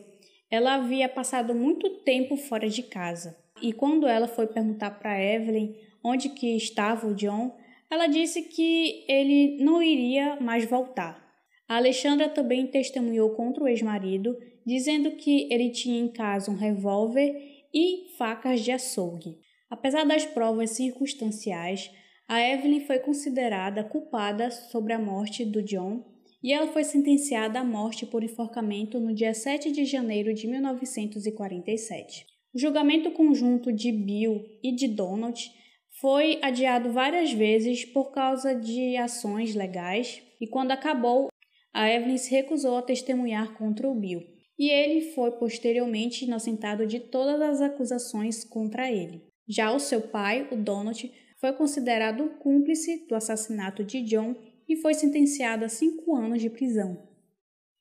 ela 0.49 0.75
havia 0.75 1.07
passado 1.07 1.53
muito 1.53 1.89
tempo 2.03 2.37
fora 2.37 2.67
de 2.67 2.83
casa. 2.83 3.37
E 3.63 3.71
quando 3.71 4.05
ela 4.05 4.27
foi 4.27 4.45
perguntar 4.45 4.91
para 4.99 5.23
Evelyn 5.23 5.73
onde 6.03 6.27
que 6.27 6.57
estava 6.57 7.07
o 7.07 7.15
John, 7.15 7.55
ela 7.89 8.07
disse 8.07 8.41
que 8.41 9.05
ele 9.07 9.63
não 9.63 9.81
iria 9.81 10.35
mais 10.41 10.65
voltar. 10.65 11.23
A 11.65 11.77
Alexandra 11.77 12.27
também 12.27 12.67
testemunhou 12.67 13.29
contra 13.29 13.63
o 13.63 13.67
ex-marido, 13.67 14.35
dizendo 14.65 15.11
que 15.11 15.47
ele 15.49 15.69
tinha 15.69 15.97
em 15.97 16.09
casa 16.09 16.51
um 16.51 16.55
revólver 16.55 17.33
e 17.73 18.09
facas 18.17 18.59
de 18.59 18.71
açougue. 18.71 19.37
Apesar 19.69 20.03
das 20.03 20.25
provas 20.25 20.71
circunstanciais, 20.71 21.89
a 22.27 22.41
Evelyn 22.41 22.81
foi 22.81 22.99
considerada 22.99 23.81
culpada 23.81 24.51
sobre 24.51 24.91
a 24.91 24.99
morte 24.99 25.45
do 25.45 25.63
John 25.63 26.03
e 26.43 26.51
ela 26.51 26.67
foi 26.67 26.83
sentenciada 26.83 27.61
à 27.61 27.63
morte 27.63 28.05
por 28.05 28.23
enforcamento 28.23 28.99
no 28.99 29.15
dia 29.15 29.33
7 29.33 29.71
de 29.71 29.85
janeiro 29.85 30.33
de 30.33 30.47
1947. 30.47 32.32
O 32.53 32.59
julgamento 32.59 33.09
conjunto 33.11 33.73
de 33.73 33.91
Bill 33.91 34.45
e 34.61 34.75
de 34.75 34.87
Donald 34.87 35.51
foi 35.99 36.37
adiado 36.39 36.91
várias 36.91 37.33
vezes 37.33 37.83
por 37.83 38.11
causa 38.11 38.53
de 38.53 38.95
ações 38.95 39.55
legais 39.55 40.21
e 40.39 40.45
quando 40.45 40.69
acabou, 40.69 41.29
a 41.73 41.89
Evelyn 41.89 42.17
se 42.17 42.29
recusou 42.29 42.77
a 42.77 42.83
testemunhar 42.83 43.57
contra 43.57 43.89
o 43.89 43.95
Bill 43.95 44.21
e 44.59 44.69
ele 44.69 45.13
foi 45.13 45.31
posteriormente 45.31 46.25
inocentado 46.25 46.85
de 46.85 46.99
todas 46.99 47.41
as 47.41 47.61
acusações 47.61 48.43
contra 48.43 48.91
ele. 48.91 49.23
Já 49.47 49.73
o 49.73 49.79
seu 49.79 50.01
pai, 50.01 50.47
o 50.51 50.55
Donald, 50.55 51.11
foi 51.39 51.53
considerado 51.53 52.37
cúmplice 52.37 53.07
do 53.07 53.15
assassinato 53.15 53.83
de 53.83 54.03
John 54.03 54.35
e 54.69 54.75
foi 54.75 54.93
sentenciado 54.93 55.65
a 55.65 55.69
cinco 55.69 56.15
anos 56.15 56.39
de 56.39 56.51
prisão. 56.51 57.09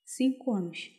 Cinco 0.03 0.51
anos. 0.51 0.91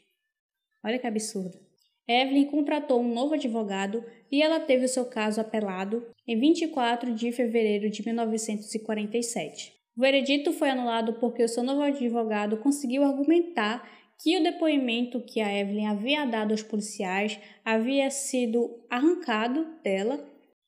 Olha 0.84 1.00
que 1.00 1.08
absurdo. 1.08 1.73
Evelyn 2.08 2.46
contratou 2.46 3.02
um 3.02 3.14
novo 3.14 3.34
advogado 3.34 4.04
e 4.32 4.42
ela 4.42 4.60
teve 4.60 4.86
o 4.86 4.90
seu 4.90 5.06
caso 5.06 5.40
apelado 5.40 6.06
em 6.28 6.38
24 6.38 7.14
de 7.14 7.32
fevereiro 7.32 7.90
de 7.90 8.04
1947. 8.06 9.74
O 9.96 10.02
veredito 10.02 10.52
foi 10.52 10.70
anulado 10.70 11.14
porque 11.14 11.44
o 11.44 11.48
seu 11.48 11.64
novo 11.64 11.82
advogado 11.82 12.58
conseguiu 12.58 13.04
argumentar 13.04 13.88
que 14.22 14.38
o 14.38 14.44
depoimento 14.44 15.22
que 15.22 15.40
a 15.40 15.54
Evelyn 15.54 15.88
havia 15.88 16.26
dado 16.26 16.52
aos 16.52 16.64
policiais 16.64 17.40
havia 17.64 18.10
sido 18.10 18.84
arrancado 18.90 19.66
dela 19.84 20.24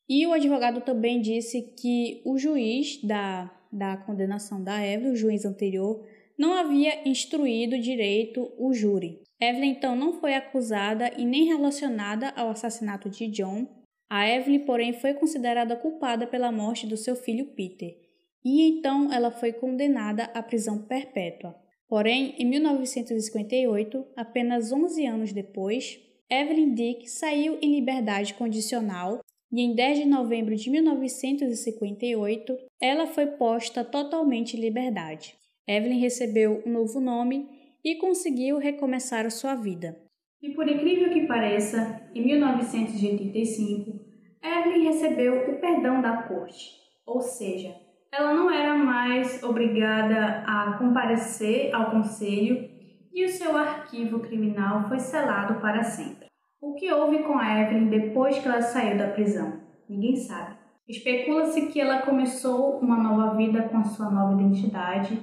e 0.08 0.26
o 0.28 0.34
advogado 0.34 0.82
também 0.82 1.20
disse 1.20 1.74
que 1.80 2.22
o 2.24 2.38
juiz 2.38 3.02
da, 3.04 3.52
da 3.72 3.98
condenação 3.98 4.64
da 4.64 4.86
Evelyn, 4.86 5.12
o 5.12 5.16
juiz 5.16 5.44
anterior, 5.46 6.06
não 6.38 6.54
havia 6.54 7.08
instruído 7.08 7.80
direito 7.80 8.52
o 8.58 8.74
júri. 8.74 9.25
Evelyn 9.40 9.72
então 9.72 9.96
não 9.96 10.14
foi 10.14 10.34
acusada 10.34 11.12
e 11.18 11.26
nem 11.26 11.46
relacionada 11.46 12.30
ao 12.30 12.50
assassinato 12.50 13.10
de 13.10 13.28
John. 13.28 13.68
A 14.10 14.28
Evelyn, 14.28 14.60
porém, 14.66 14.94
foi 14.94 15.14
considerada 15.14 15.76
culpada 15.76 16.26
pela 16.26 16.52
morte 16.52 16.88
do 16.88 16.96
seu 16.96 17.16
filho 17.16 17.48
Peter, 17.48 17.98
e 18.44 18.62
então 18.62 19.12
ela 19.12 19.32
foi 19.32 19.52
condenada 19.52 20.26
à 20.26 20.42
prisão 20.42 20.84
perpétua. 20.84 21.56
Porém, 21.88 22.36
em 22.38 22.46
1958, 22.46 24.06
apenas 24.16 24.72
11 24.72 25.06
anos 25.06 25.34
depois, 25.34 26.00
Evelyn 26.30 26.74
Dick 26.74 27.10
saiu 27.10 27.58
em 27.62 27.76
liberdade 27.76 28.34
condicional 28.34 29.20
e 29.52 29.62
em 29.62 29.76
10 29.76 30.00
de 30.00 30.06
novembro 30.06 30.56
de 30.56 30.70
1958 30.70 32.58
ela 32.82 33.06
foi 33.08 33.28
posta 33.28 33.84
totalmente 33.84 34.58
em 34.58 34.60
liberdade. 34.60 35.36
Evelyn 35.68 36.00
recebeu 36.00 36.64
um 36.66 36.72
novo 36.72 37.00
nome 37.00 37.48
e 37.86 37.96
conseguiu 37.98 38.58
recomeçar 38.58 39.30
sua 39.30 39.54
vida. 39.54 39.96
E 40.42 40.50
por 40.56 40.68
incrível 40.68 41.12
que 41.12 41.28
pareça, 41.28 42.02
em 42.16 42.26
1985, 42.26 44.00
Evelyn 44.44 44.86
recebeu 44.86 45.52
o 45.52 45.60
perdão 45.60 46.02
da 46.02 46.24
corte, 46.24 46.72
ou 47.06 47.22
seja, 47.22 47.76
ela 48.12 48.34
não 48.34 48.50
era 48.50 48.76
mais 48.76 49.44
obrigada 49.44 50.44
a 50.48 50.78
comparecer 50.80 51.74
ao 51.76 51.92
conselho 51.92 52.70
e 53.14 53.24
o 53.24 53.30
seu 53.30 53.56
arquivo 53.56 54.20
criminal 54.20 54.88
foi 54.88 55.00
selado 55.00 55.62
para 55.62 55.84
sempre. 55.84 56.26
O 56.60 56.74
que 56.74 56.92
houve 56.92 57.20
com 57.20 57.38
a 57.38 57.62
Evelyn 57.62 57.90
depois 57.90 58.40
que 58.40 58.48
ela 58.48 58.62
saiu 58.62 58.98
da 58.98 59.10
prisão? 59.10 59.62
Ninguém 59.88 60.16
sabe. 60.16 60.56
Especula-se 60.88 61.68
que 61.68 61.80
ela 61.80 62.02
começou 62.02 62.80
uma 62.80 62.98
nova 62.98 63.36
vida 63.36 63.64
com 63.64 63.78
a 63.78 63.84
sua 63.84 64.10
nova 64.10 64.42
identidade 64.42 65.20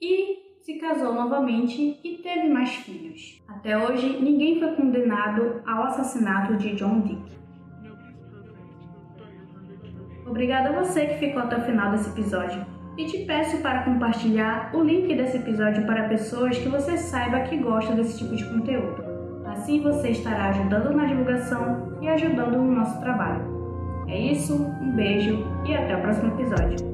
e 0.00 0.41
se 0.62 0.74
casou 0.74 1.12
novamente 1.12 1.98
e 2.04 2.18
teve 2.22 2.48
mais 2.48 2.70
filhos. 2.70 3.42
Até 3.48 3.76
hoje, 3.76 4.20
ninguém 4.22 4.60
foi 4.60 4.72
condenado 4.74 5.60
ao 5.66 5.84
assassinato 5.84 6.56
de 6.56 6.74
John 6.76 7.00
Dick. 7.00 7.32
Obrigada 10.24 10.70
a 10.70 10.84
você 10.84 11.06
que 11.06 11.18
ficou 11.18 11.42
até 11.42 11.56
o 11.56 11.62
final 11.62 11.90
desse 11.90 12.10
episódio. 12.10 12.64
E 12.96 13.06
te 13.06 13.24
peço 13.24 13.58
para 13.58 13.82
compartilhar 13.82 14.70
o 14.74 14.82
link 14.82 15.12
desse 15.16 15.38
episódio 15.38 15.84
para 15.84 16.08
pessoas 16.08 16.56
que 16.56 16.68
você 16.68 16.96
saiba 16.96 17.40
que 17.40 17.56
gostam 17.56 17.96
desse 17.96 18.18
tipo 18.18 18.36
de 18.36 18.44
conteúdo. 18.44 19.02
Assim 19.46 19.82
você 19.82 20.10
estará 20.10 20.50
ajudando 20.50 20.94
na 20.94 21.06
divulgação 21.06 21.98
e 22.00 22.08
ajudando 22.08 22.56
no 22.58 22.72
nosso 22.72 23.00
trabalho. 23.00 23.42
É 24.06 24.18
isso, 24.18 24.62
um 24.62 24.92
beijo 24.94 25.44
e 25.66 25.74
até 25.74 25.96
o 25.96 26.00
próximo 26.02 26.32
episódio. 26.34 26.92